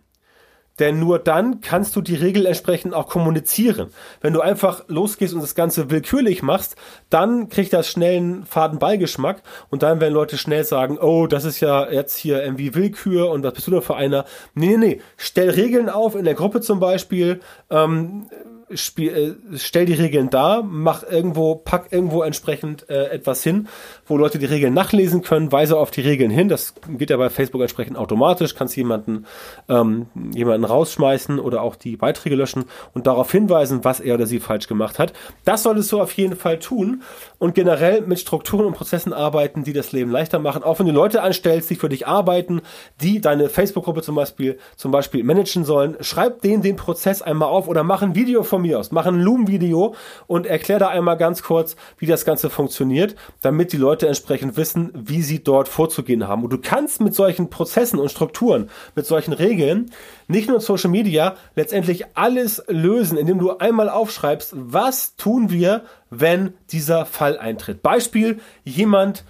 Denn 0.79 0.99
nur 0.99 1.19
dann 1.19 1.61
kannst 1.61 1.95
du 1.95 2.01
die 2.01 2.15
Regel 2.15 2.45
entsprechend 2.45 2.93
auch 2.93 3.07
kommunizieren. 3.07 3.89
Wenn 4.21 4.33
du 4.33 4.41
einfach 4.41 4.83
losgehst 4.87 5.33
und 5.33 5.41
das 5.41 5.55
Ganze 5.55 5.89
willkürlich 5.89 6.43
machst, 6.43 6.75
dann 7.09 7.49
kriegt 7.49 7.71
das 7.71 7.89
schnell 7.89 8.17
einen 8.17 8.45
faden 8.45 8.79
Beigeschmack 8.79 9.41
und 9.69 9.83
dann 9.83 10.01
werden 10.01 10.13
Leute 10.13 10.37
schnell 10.37 10.63
sagen, 10.63 10.97
oh, 10.99 11.27
das 11.27 11.45
ist 11.45 11.61
ja 11.61 11.89
jetzt 11.89 12.17
hier 12.17 12.43
irgendwie 12.43 12.75
Willkür 12.75 13.29
und 13.29 13.43
was 13.43 13.53
bist 13.53 13.67
du 13.67 13.71
da 13.71 13.81
für 13.81 13.95
einer? 13.95 14.25
Nee, 14.53 14.75
nee, 14.75 14.77
nee. 14.77 15.01
Stell 15.17 15.49
Regeln 15.49 15.89
auf 15.89 16.15
in 16.15 16.25
der 16.25 16.33
Gruppe 16.33 16.61
zum 16.61 16.79
Beispiel. 16.79 17.39
Ähm, 17.69 18.27
spiel, 18.73 19.37
äh, 19.53 19.57
stell 19.57 19.85
die 19.85 19.93
Regeln 19.93 20.29
dar, 20.29 20.63
mach 20.63 21.03
irgendwo, 21.03 21.55
pack 21.55 21.91
irgendwo 21.91 22.23
entsprechend 22.23 22.89
äh, 22.89 23.09
etwas 23.09 23.43
hin, 23.43 23.67
wo 24.07 24.17
Leute 24.17 24.39
die 24.39 24.45
Regeln 24.45 24.73
nachlesen 24.73 25.21
können, 25.21 25.51
weise 25.51 25.77
auf 25.77 25.91
die 25.91 26.01
Regeln 26.01 26.29
hin. 26.31 26.47
Das 26.47 26.73
geht 26.87 27.09
ja 27.09 27.17
bei 27.17 27.29
Facebook 27.29 27.61
entsprechend 27.61 27.97
automatisch. 27.97 28.55
Kannst 28.55 28.75
jemanden 28.75 29.25
ähm, 29.67 30.07
jemanden 30.33 30.65
rausschmeißen 30.65 31.39
oder 31.39 31.61
auch 31.61 31.75
die 31.75 31.97
Beiträge 31.97 32.35
löschen 32.35 32.65
und 32.93 33.07
darauf 33.07 33.31
hinweisen, 33.31 33.83
was 33.83 33.99
er 33.99 34.15
oder 34.15 34.27
sie 34.27 34.39
falsch 34.39 34.67
gemacht 34.67 34.99
hat. 34.99 35.13
Das 35.43 35.63
solltest 35.63 35.91
du 35.91 36.01
auf 36.01 36.11
jeden 36.13 36.35
Fall 36.35 36.59
tun 36.59 37.01
und 37.39 37.55
generell 37.55 38.01
mit 38.01 38.19
Strukturen 38.19 38.65
und 38.65 38.73
Prozessen 38.73 39.13
arbeiten, 39.13 39.63
die 39.63 39.73
das 39.73 39.91
Leben 39.91 40.11
leichter 40.11 40.39
machen. 40.39 40.63
Auch 40.63 40.79
wenn 40.79 40.85
du 40.85 40.91
Leute 40.91 41.21
anstellst, 41.21 41.69
die 41.69 41.75
für 41.75 41.89
dich 41.89 42.07
arbeiten, 42.07 42.61
die 43.01 43.21
deine 43.21 43.49
Facebook-Gruppe 43.49 44.01
zum 44.01 44.15
Beispiel 44.15 44.57
zum 44.75 44.91
Beispiel 44.91 45.23
managen 45.23 45.65
sollen, 45.65 45.95
schreib 46.01 46.41
denen 46.41 46.61
den 46.61 46.75
Prozess 46.75 47.21
einmal 47.21 47.49
auf 47.49 47.67
oder 47.67 47.83
mach 47.83 48.01
ein 48.01 48.15
Video 48.15 48.43
von 48.43 48.61
mir 48.61 48.79
aus, 48.79 48.91
mach 48.91 49.05
ein 49.05 49.19
Loom-Video 49.19 49.95
und 50.27 50.45
erklär 50.45 50.79
da 50.79 50.87
einmal 50.89 51.17
ganz 51.17 51.43
kurz, 51.43 51.75
wie 51.97 52.05
das 52.05 52.25
Ganze 52.25 52.49
funktioniert, 52.49 53.15
damit 53.41 53.73
die 53.73 53.77
Leute 53.77 53.94
entsprechend 54.03 54.57
wissen, 54.57 54.91
wie 54.93 55.21
sie 55.21 55.43
dort 55.43 55.67
vorzugehen 55.67 56.27
haben. 56.27 56.43
Und 56.43 56.51
du 56.51 56.57
kannst 56.57 57.01
mit 57.01 57.15
solchen 57.15 57.49
Prozessen 57.49 57.99
und 57.99 58.11
Strukturen, 58.11 58.69
mit 58.95 59.05
solchen 59.05 59.33
Regeln, 59.33 59.91
nicht 60.27 60.49
nur 60.49 60.59
Social 60.59 60.89
Media, 60.89 61.35
letztendlich 61.55 62.05
alles 62.15 62.63
lösen, 62.67 63.17
indem 63.17 63.39
du 63.39 63.57
einmal 63.57 63.89
aufschreibst, 63.89 64.53
was 64.55 65.15
tun 65.15 65.49
wir, 65.49 65.83
wenn 66.09 66.53
dieser 66.71 67.05
Fall 67.05 67.37
eintritt. 67.37 67.81
Beispiel, 67.81 68.39
jemand 68.63 69.23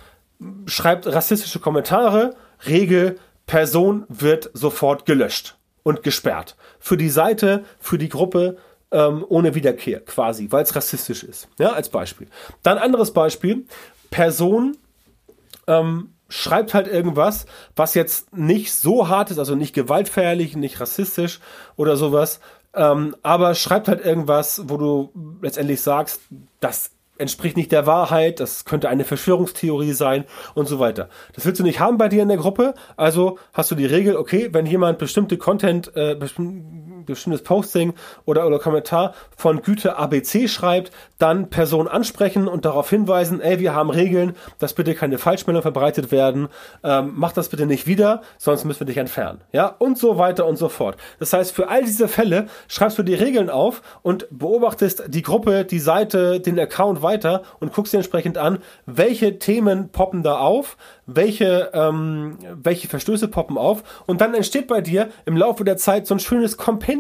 schreibt 0.66 1.08
rassistische 1.08 1.60
Kommentare, 1.60 2.36
Regel, 2.68 3.20
Person 3.46 4.06
wird 4.10 4.50
sofort 4.54 5.06
gelöscht 5.06 5.58
und 5.84 6.04
gesperrt. 6.04 6.56
Für 6.80 6.98
die 6.98 7.10
Seite, 7.10 7.64
für 7.80 7.98
die 7.98 8.10
Gruppe, 8.10 8.58
ähm, 8.92 9.26
ohne 9.28 9.56
Wiederkehr 9.56 10.00
quasi, 10.00 10.48
weil 10.52 10.64
es 10.64 10.76
rassistisch 10.76 11.24
ist. 11.24 11.48
Ja, 11.60 11.74
als 11.74 11.90
Beispiel. 11.90 12.28
Dann 12.64 12.78
anderes 12.78 13.12
Beispiel. 13.12 13.66
Person 14.16 14.78
ähm, 15.68 16.14
schreibt 16.30 16.74
halt 16.74 16.88
irgendwas, 16.88 17.46
was 17.76 17.96
jetzt 17.96 18.34
nicht 18.34 18.74
so 18.74 19.10
hart 19.10 19.30
ist, 19.30 19.40
also 19.40 19.56
nicht 19.56 19.76
gewaltfährlich, 19.76 20.56
nicht 20.56 20.80
rassistisch 20.80 21.42
oder 21.76 21.98
sowas, 21.98 22.40
ähm, 22.74 23.18
aber 23.24 23.56
schreibt 23.56 23.90
halt 23.90 24.06
irgendwas, 24.06 24.62
wo 24.70 24.78
du 24.78 25.12
letztendlich 25.42 25.82
sagst, 25.82 26.22
das 26.62 26.92
entspricht 27.18 27.58
nicht 27.58 27.74
der 27.74 27.88
Wahrheit, 27.88 28.40
das 28.40 28.64
könnte 28.64 28.88
eine 28.88 29.04
Verschwörungstheorie 29.04 29.92
sein 29.92 30.24
und 30.54 30.70
so 30.70 30.80
weiter. 30.80 31.10
Das 31.34 31.46
willst 31.46 31.60
du 31.60 31.66
nicht 31.66 31.82
haben 31.82 31.98
bei 31.98 32.08
dir 32.08 32.22
in 32.22 32.30
der 32.30 32.38
Gruppe, 32.38 32.74
also 32.96 33.38
hast 33.52 33.70
du 33.70 33.76
die 33.76 33.86
Regel, 33.86 34.16
okay, 34.16 34.48
wenn 34.54 34.66
jemand 34.66 34.98
bestimmte 34.98 35.38
Content, 35.38 35.94
äh, 35.98 36.16
bestimmtes 37.06 37.44
Posting 37.44 37.94
oder, 38.26 38.46
oder 38.46 38.60
Kommentar 38.60 39.14
von 39.36 39.62
Güte 39.62 39.98
ABC 39.98 40.48
schreibt, 40.48 40.92
dann 41.18 41.50
Person 41.50 41.88
ansprechen 41.88 42.48
und 42.48 42.66
darauf 42.66 42.90
hinweisen, 42.90 43.42
ey, 43.42 43.60
wir 43.60 43.74
haben 43.74 43.90
Regeln, 43.90 44.36
dass 44.60 44.74
bitte 44.74 44.96
keine 44.96 45.18
Falschmeldungen 45.18 45.62
verbreitet 45.62 46.12
werden, 46.12 46.50
ähm, 46.84 47.14
mach 47.16 47.32
das 47.32 47.50
bitte 47.50 47.66
nicht 47.66 47.88
wieder, 47.88 48.22
sonst 48.38 48.66
müssen 48.66 48.82
wir 48.82 48.88
dich 48.88 48.98
entfernen. 48.98 49.42
Ja, 49.52 49.68
und 49.68 49.98
so 49.98 50.18
weiter 50.18 50.46
und 50.46 50.58
so 50.58 50.70
fort. 50.70 50.98
Das 51.20 51.34
heißt, 51.34 51.52
für 51.52 51.70
all 51.70 51.84
diese 51.84 52.08
Fälle 52.08 52.48
schreibst 52.68 52.98
du 52.98 53.04
die 53.04 53.14
Regeln 53.14 53.50
auf 53.50 53.82
und 54.02 54.28
beobachtest 54.32 55.06
die 55.08 55.22
Gruppe, 55.22 55.66
die 55.66 55.80
Seite, 55.80 56.40
den 56.40 56.60
Account 56.60 57.02
weiter 57.02 57.44
und 57.60 57.74
guckst 57.74 57.94
dir 57.94 57.98
entsprechend 57.98 58.38
an, 58.38 58.60
welche 58.86 59.40
Themen 59.40 59.90
poppen 59.90 60.24
da 60.24 60.40
auf, 60.40 60.78
welche, 61.06 61.72
ähm, 61.74 62.38
welche 62.52 62.88
Verstöße 62.88 63.28
poppen 63.28 63.58
auf 63.58 63.84
und 64.06 64.22
dann 64.22 64.34
entsteht 64.34 64.68
bei 64.68 64.82
dir 64.82 65.10
im 65.26 65.38
Laufe 65.38 65.64
der 65.64 65.78
Zeit 65.78 66.08
so 66.08 66.16
ein 66.16 66.20
schönes 66.20 66.58
Kompendium, 66.58 66.95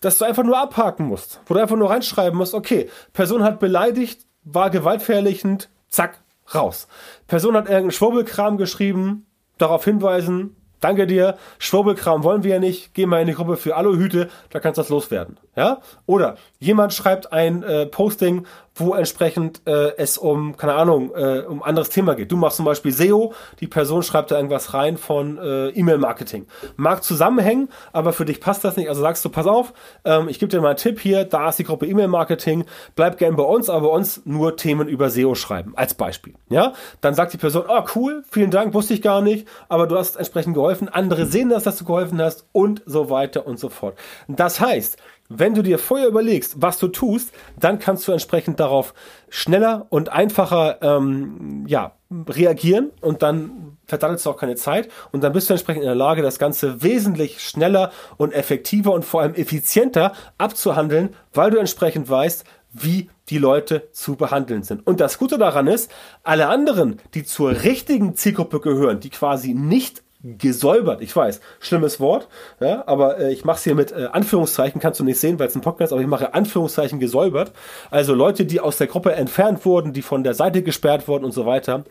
das 0.00 0.18
du 0.18 0.24
einfach 0.24 0.44
nur 0.44 0.58
abhaken 0.58 1.06
musst, 1.06 1.40
wo 1.46 1.54
du 1.54 1.60
einfach 1.60 1.76
nur 1.76 1.90
reinschreiben 1.90 2.38
musst, 2.38 2.54
okay, 2.54 2.90
Person 3.12 3.42
hat 3.42 3.60
beleidigt, 3.60 4.26
war 4.44 4.70
gewaltverherrlichend, 4.70 5.70
zack, 5.88 6.22
raus. 6.54 6.88
Person 7.26 7.56
hat 7.56 7.64
irgendeinen 7.64 7.92
Schwurbelkram 7.92 8.58
geschrieben, 8.58 9.26
darauf 9.58 9.84
hinweisen, 9.84 10.56
danke 10.80 11.06
dir, 11.06 11.36
Schwurbelkram 11.58 12.24
wollen 12.24 12.44
wir 12.44 12.54
ja 12.54 12.60
nicht, 12.60 12.92
geh 12.92 13.06
mal 13.06 13.20
in 13.20 13.26
die 13.26 13.34
Gruppe 13.34 13.56
für 13.56 13.76
Aluhüte, 13.76 14.28
da 14.50 14.60
kannst 14.60 14.78
du 14.78 14.82
das 14.82 14.90
loswerden. 14.90 15.38
Ja? 15.56 15.80
Oder 16.06 16.36
jemand 16.58 16.92
schreibt 16.92 17.32
ein 17.32 17.62
äh, 17.62 17.86
Posting, 17.86 18.46
wo 18.74 18.94
entsprechend 18.94 19.62
äh, 19.66 19.96
es 19.96 20.18
um, 20.18 20.56
keine 20.56 20.74
Ahnung, 20.74 21.12
äh, 21.14 21.40
um 21.40 21.62
anderes 21.62 21.90
Thema 21.90 22.14
geht. 22.14 22.32
Du 22.32 22.36
machst 22.36 22.56
zum 22.56 22.64
Beispiel 22.64 22.92
SEO, 22.92 23.32
die 23.60 23.68
Person 23.68 24.02
schreibt 24.02 24.30
da 24.30 24.36
irgendwas 24.36 24.74
rein 24.74 24.96
von 24.96 25.38
äh, 25.38 25.68
E-Mail-Marketing. 25.68 26.46
Mag 26.76 27.04
zusammenhängen, 27.04 27.68
aber 27.92 28.12
für 28.12 28.24
dich 28.24 28.40
passt 28.40 28.64
das 28.64 28.76
nicht. 28.76 28.88
Also 28.88 29.00
sagst 29.00 29.24
du, 29.24 29.28
pass 29.28 29.46
auf, 29.46 29.72
ähm, 30.04 30.28
ich 30.28 30.38
gebe 30.40 30.50
dir 30.50 30.60
mal 30.60 30.70
einen 30.70 30.76
Tipp 30.76 30.98
hier, 30.98 31.24
da 31.24 31.48
ist 31.48 31.58
die 31.58 31.64
Gruppe 31.64 31.86
E-Mail-Marketing, 31.86 32.64
bleib 32.96 33.18
gern 33.18 33.36
bei 33.36 33.44
uns, 33.44 33.70
aber 33.70 33.88
bei 33.88 33.94
uns 33.94 34.22
nur 34.24 34.56
Themen 34.56 34.88
über 34.88 35.08
SEO 35.08 35.34
schreiben, 35.34 35.74
als 35.76 35.94
Beispiel. 35.94 36.34
Ja, 36.48 36.72
dann 37.00 37.14
sagt 37.14 37.32
die 37.32 37.38
Person, 37.38 37.64
oh 37.68 37.84
cool, 37.94 38.24
vielen 38.30 38.50
Dank, 38.50 38.74
wusste 38.74 38.94
ich 38.94 39.02
gar 39.02 39.20
nicht, 39.20 39.46
aber 39.68 39.86
du 39.86 39.96
hast 39.96 40.16
entsprechend 40.16 40.54
geholfen, 40.54 40.88
andere 40.88 41.26
sehen 41.26 41.48
das, 41.48 41.62
dass 41.62 41.76
du 41.76 41.84
geholfen 41.84 42.20
hast 42.20 42.46
und 42.52 42.82
so 42.86 43.08
weiter 43.08 43.46
und 43.46 43.58
so 43.58 43.68
fort. 43.68 43.96
Das 44.26 44.60
heißt, 44.60 44.98
wenn 45.28 45.54
du 45.54 45.62
dir 45.62 45.78
vorher 45.78 46.06
überlegst, 46.06 46.60
was 46.60 46.78
du 46.78 46.88
tust, 46.88 47.32
dann 47.58 47.78
kannst 47.78 48.06
du 48.06 48.12
entsprechend 48.12 48.60
darauf 48.60 48.94
schneller 49.28 49.86
und 49.88 50.10
einfacher 50.10 50.78
ähm, 50.82 51.64
ja, 51.66 51.92
reagieren 52.28 52.90
und 53.00 53.22
dann 53.22 53.78
verdattelst 53.86 54.26
du 54.26 54.30
auch 54.30 54.36
keine 54.36 54.54
Zeit 54.56 54.88
und 55.12 55.24
dann 55.24 55.32
bist 55.32 55.48
du 55.48 55.54
entsprechend 55.54 55.82
in 55.82 55.88
der 55.88 55.96
Lage, 55.96 56.22
das 56.22 56.38
Ganze 56.38 56.82
wesentlich 56.82 57.40
schneller 57.40 57.90
und 58.16 58.32
effektiver 58.32 58.92
und 58.92 59.04
vor 59.04 59.22
allem 59.22 59.34
effizienter 59.34 60.12
abzuhandeln, 60.38 61.10
weil 61.32 61.50
du 61.50 61.58
entsprechend 61.58 62.08
weißt, 62.08 62.44
wie 62.72 63.08
die 63.28 63.38
Leute 63.38 63.88
zu 63.92 64.16
behandeln 64.16 64.62
sind. 64.62 64.86
Und 64.86 65.00
das 65.00 65.18
Gute 65.18 65.38
daran 65.38 65.66
ist, 65.66 65.90
alle 66.22 66.48
anderen, 66.48 67.00
die 67.14 67.24
zur 67.24 67.62
richtigen 67.62 68.16
Zielgruppe 68.16 68.60
gehören, 68.60 69.00
die 69.00 69.10
quasi 69.10 69.54
nicht 69.54 70.03
gesäubert. 70.24 71.02
Ich 71.02 71.14
weiß, 71.14 71.40
schlimmes 71.60 72.00
Wort, 72.00 72.28
ja, 72.58 72.82
aber 72.86 73.18
äh, 73.18 73.32
ich 73.32 73.44
mache 73.44 73.58
es 73.58 73.64
hier 73.64 73.74
mit 73.74 73.92
äh, 73.92 74.08
Anführungszeichen, 74.10 74.80
kannst 74.80 74.98
du 74.98 75.04
nicht 75.04 75.20
sehen, 75.20 75.38
weil 75.38 75.48
es 75.48 75.54
ein 75.54 75.60
Podcast 75.60 75.90
ist, 75.90 75.92
aber 75.92 76.00
ich 76.00 76.08
mache 76.08 76.32
Anführungszeichen 76.32 76.98
gesäubert. 76.98 77.52
Also 77.90 78.14
Leute, 78.14 78.46
die 78.46 78.60
aus 78.60 78.78
der 78.78 78.86
Gruppe 78.86 79.12
entfernt 79.12 79.64
wurden, 79.64 79.92
die 79.92 80.02
von 80.02 80.24
der 80.24 80.34
Seite 80.34 80.62
gesperrt 80.62 81.06
wurden 81.08 81.24
und 81.24 81.32
so 81.32 81.44
weiter, 81.44 81.84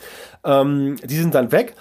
ähm, 0.43 0.95
die 1.03 1.15
sind 1.15 1.35
dann 1.35 1.51
weg. 1.51 1.75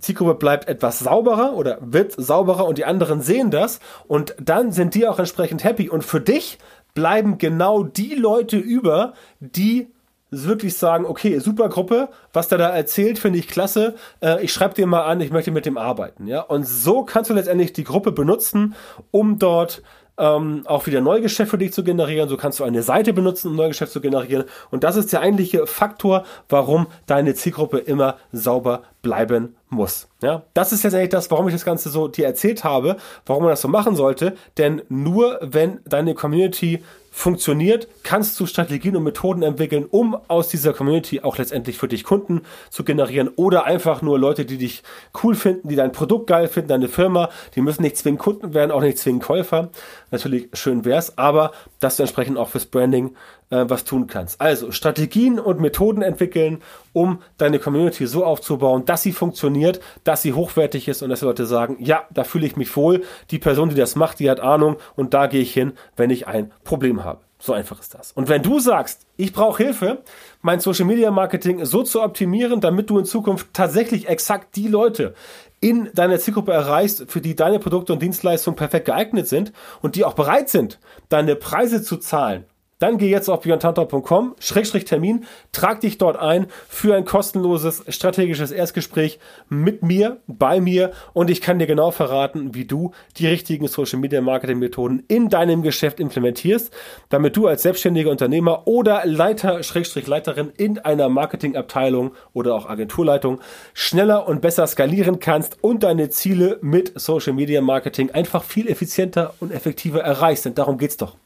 Zielgruppe 0.00 0.34
bleibt 0.34 0.68
etwas 0.68 0.98
sauberer 0.98 1.54
oder 1.54 1.78
wird 1.80 2.12
sauberer 2.16 2.66
und 2.66 2.78
die 2.78 2.84
anderen 2.84 3.20
sehen 3.20 3.50
das 3.50 3.78
und 4.08 4.34
dann 4.42 4.72
sind 4.72 4.94
die 4.94 5.06
auch 5.06 5.20
entsprechend 5.20 5.62
happy. 5.62 5.88
Und 5.88 6.02
für 6.02 6.20
dich 6.20 6.58
bleiben 6.94 7.38
genau 7.38 7.84
die 7.84 8.14
Leute 8.14 8.56
über, 8.56 9.14
die 9.38 9.88
wirklich 10.32 10.76
sagen, 10.76 11.04
okay, 11.04 11.38
super 11.38 11.68
Gruppe, 11.68 12.08
was 12.32 12.48
der 12.48 12.58
da 12.58 12.70
erzählt, 12.70 13.18
finde 13.18 13.38
ich 13.38 13.46
klasse. 13.46 13.94
Äh, 14.20 14.42
ich 14.42 14.52
schreibe 14.52 14.74
dir 14.74 14.86
mal 14.86 15.04
an, 15.04 15.20
ich 15.20 15.30
möchte 15.30 15.50
mit 15.50 15.66
dem 15.66 15.78
arbeiten. 15.78 16.26
Ja? 16.26 16.40
Und 16.40 16.66
so 16.66 17.04
kannst 17.04 17.30
du 17.30 17.34
letztendlich 17.34 17.72
die 17.72 17.84
Gruppe 17.84 18.12
benutzen, 18.12 18.74
um 19.10 19.38
dort 19.38 19.82
ähm, 20.18 20.62
auch 20.66 20.86
wieder 20.86 21.00
Neugeschäft 21.00 21.50
für 21.50 21.58
dich 21.58 21.72
zu 21.72 21.84
generieren. 21.84 22.28
So 22.28 22.36
kannst 22.36 22.60
du 22.60 22.64
eine 22.64 22.82
Seite 22.82 23.12
benutzen, 23.12 23.48
um 23.48 23.56
Neugeschäft 23.56 23.92
zu 23.92 24.00
generieren. 24.00 24.44
Und 24.70 24.84
das 24.84 24.96
ist 24.96 25.12
der 25.12 25.20
eigentliche 25.20 25.66
Faktor, 25.66 26.24
warum 26.48 26.86
deine 27.06 27.34
Zielgruppe 27.34 27.78
immer 27.78 28.16
sauber 28.30 28.82
bleiben 29.02 29.56
muss. 29.68 30.08
Ja, 30.22 30.42
das 30.54 30.72
ist 30.72 30.84
letztendlich 30.84 31.10
das, 31.10 31.30
warum 31.30 31.48
ich 31.48 31.54
das 31.54 31.64
Ganze 31.64 31.90
so 31.90 32.08
dir 32.08 32.26
erzählt 32.26 32.64
habe, 32.64 32.96
warum 33.26 33.44
man 33.44 33.50
das 33.50 33.62
so 33.62 33.68
machen 33.68 33.96
sollte. 33.96 34.36
Denn 34.58 34.82
nur 34.88 35.38
wenn 35.42 35.80
deine 35.84 36.14
Community 36.14 36.82
funktioniert, 37.14 37.88
kannst 38.02 38.40
du 38.40 38.46
Strategien 38.46 38.96
und 38.96 39.04
Methoden 39.04 39.42
entwickeln, 39.42 39.84
um 39.88 40.16
aus 40.28 40.48
dieser 40.48 40.72
Community 40.72 41.20
auch 41.20 41.36
letztendlich 41.36 41.76
für 41.76 41.86
dich 41.86 42.04
Kunden 42.04 42.40
zu 42.70 42.84
generieren 42.84 43.28
oder 43.36 43.64
einfach 43.64 44.00
nur 44.00 44.18
Leute, 44.18 44.46
die 44.46 44.56
dich 44.56 44.82
cool 45.22 45.34
finden, 45.34 45.68
die 45.68 45.76
dein 45.76 45.92
Produkt 45.92 46.26
geil 46.26 46.48
finden, 46.48 46.70
deine 46.70 46.88
Firma, 46.88 47.28
die 47.54 47.60
müssen 47.60 47.82
nicht 47.82 47.98
zwingend 47.98 48.22
Kunden 48.22 48.54
werden, 48.54 48.70
auch 48.70 48.80
nicht 48.80 48.96
zwingend 48.96 49.22
Käufer. 49.22 49.68
Natürlich 50.10 50.48
schön 50.54 50.86
wär's, 50.86 51.18
aber 51.18 51.52
dass 51.80 51.98
du 51.98 52.02
entsprechend 52.02 52.38
auch 52.38 52.48
fürs 52.48 52.64
Branding 52.64 53.14
äh, 53.52 53.68
was 53.68 53.84
tun 53.84 54.06
kannst. 54.06 54.40
Also 54.40 54.72
Strategien 54.72 55.38
und 55.38 55.60
Methoden 55.60 56.02
entwickeln, 56.02 56.62
um 56.92 57.20
deine 57.36 57.58
Community 57.58 58.06
so 58.06 58.24
aufzubauen, 58.24 58.84
dass 58.86 59.02
sie 59.02 59.12
funktioniert, 59.12 59.80
dass 60.04 60.22
sie 60.22 60.32
hochwertig 60.32 60.88
ist 60.88 61.02
und 61.02 61.10
dass 61.10 61.20
Leute 61.20 61.46
sagen, 61.46 61.76
ja, 61.78 62.04
da 62.10 62.24
fühle 62.24 62.46
ich 62.46 62.56
mich 62.56 62.74
wohl. 62.76 63.04
Die 63.30 63.38
Person, 63.38 63.68
die 63.68 63.74
das 63.74 63.94
macht, 63.94 64.18
die 64.20 64.30
hat 64.30 64.40
Ahnung 64.40 64.76
und 64.96 65.14
da 65.14 65.26
gehe 65.26 65.42
ich 65.42 65.52
hin, 65.52 65.74
wenn 65.96 66.10
ich 66.10 66.26
ein 66.26 66.50
Problem 66.64 67.04
habe. 67.04 67.20
So 67.38 67.52
einfach 67.52 67.80
ist 67.80 67.92
das. 67.94 68.12
Und 68.12 68.28
wenn 68.28 68.42
du 68.42 68.60
sagst, 68.60 69.04
ich 69.16 69.32
brauche 69.32 69.62
Hilfe, 69.62 70.02
mein 70.42 70.60
Social 70.60 70.86
Media 70.86 71.10
Marketing 71.10 71.64
so 71.64 71.82
zu 71.82 72.00
optimieren, 72.00 72.60
damit 72.60 72.88
du 72.88 72.98
in 72.98 73.04
Zukunft 73.04 73.48
tatsächlich 73.52 74.08
exakt 74.08 74.54
die 74.56 74.68
Leute 74.68 75.14
in 75.60 75.90
deiner 75.92 76.18
Zielgruppe 76.18 76.52
erreichst, 76.52 77.04
für 77.08 77.20
die 77.20 77.36
deine 77.36 77.58
Produkte 77.58 77.92
und 77.92 78.00
Dienstleistungen 78.00 78.56
perfekt 78.56 78.86
geeignet 78.86 79.28
sind 79.28 79.52
und 79.80 79.96
die 79.96 80.04
auch 80.04 80.14
bereit 80.14 80.48
sind, 80.48 80.78
deine 81.08 81.36
Preise 81.36 81.82
zu 81.82 81.96
zahlen 81.98 82.46
dann 82.82 82.98
geh 82.98 83.08
jetzt 83.08 83.28
auf 83.28 83.42
björntantau.com, 83.42 84.34
Schrägstrich 84.40 84.84
Termin, 84.84 85.24
trag 85.52 85.80
dich 85.80 85.98
dort 85.98 86.16
ein 86.16 86.48
für 86.68 86.96
ein 86.96 87.04
kostenloses 87.04 87.84
strategisches 87.88 88.50
Erstgespräch 88.50 89.20
mit 89.48 89.84
mir, 89.84 90.18
bei 90.26 90.60
mir 90.60 90.90
und 91.12 91.30
ich 91.30 91.40
kann 91.40 91.60
dir 91.60 91.68
genau 91.68 91.92
verraten, 91.92 92.54
wie 92.54 92.64
du 92.64 92.90
die 93.18 93.28
richtigen 93.28 93.68
Social 93.68 94.00
Media 94.00 94.20
Marketing 94.20 94.58
Methoden 94.58 95.04
in 95.06 95.28
deinem 95.28 95.62
Geschäft 95.62 96.00
implementierst, 96.00 96.72
damit 97.08 97.36
du 97.36 97.46
als 97.46 97.62
selbstständiger 97.62 98.10
Unternehmer 98.10 98.66
oder 98.66 99.02
Leiter, 99.04 99.62
Schrägstrich 99.62 100.08
Leiterin 100.08 100.50
in 100.56 100.80
einer 100.80 101.08
Marketingabteilung 101.08 102.12
oder 102.32 102.54
auch 102.54 102.68
Agenturleitung 102.68 103.40
schneller 103.74 104.26
und 104.26 104.40
besser 104.40 104.66
skalieren 104.66 105.20
kannst 105.20 105.62
und 105.62 105.84
deine 105.84 106.10
Ziele 106.10 106.58
mit 106.62 106.92
Social 106.96 107.32
Media 107.32 107.60
Marketing 107.60 108.10
einfach 108.10 108.42
viel 108.42 108.68
effizienter 108.68 109.34
und 109.38 109.52
effektiver 109.52 110.00
erreichst. 110.00 110.46
Denn 110.46 110.54
darum 110.54 110.78
geht's 110.78 110.96
doch. 110.96 111.16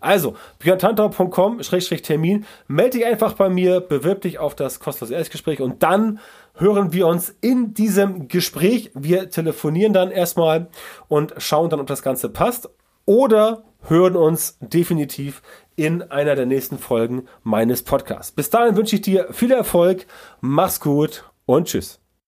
Also, 0.00 0.36
Björn 0.58 0.78
Tantau 0.78 1.05
www.termin. 1.10 2.44
Melde 2.68 2.98
dich 2.98 3.06
einfach 3.06 3.34
bei 3.34 3.48
mir, 3.48 3.80
bewirb 3.80 4.22
dich 4.22 4.38
auf 4.38 4.54
das 4.54 4.80
kostenlose 4.80 5.14
Erstgespräch 5.14 5.60
und 5.60 5.82
dann 5.82 6.20
hören 6.54 6.92
wir 6.92 7.06
uns 7.06 7.34
in 7.40 7.74
diesem 7.74 8.28
Gespräch. 8.28 8.90
Wir 8.94 9.30
telefonieren 9.30 9.92
dann 9.92 10.10
erstmal 10.10 10.68
und 11.08 11.34
schauen 11.38 11.70
dann, 11.70 11.80
ob 11.80 11.86
das 11.86 12.02
Ganze 12.02 12.28
passt 12.28 12.68
oder 13.04 13.64
hören 13.82 14.16
uns 14.16 14.58
definitiv 14.60 15.42
in 15.76 16.02
einer 16.02 16.34
der 16.34 16.46
nächsten 16.46 16.78
Folgen 16.78 17.26
meines 17.42 17.82
Podcasts. 17.82 18.32
Bis 18.32 18.50
dahin 18.50 18.76
wünsche 18.76 18.96
ich 18.96 19.02
dir 19.02 19.28
viel 19.32 19.52
Erfolg, 19.52 20.06
mach's 20.40 20.80
gut 20.80 21.24
und 21.44 21.68
tschüss. 21.68 22.00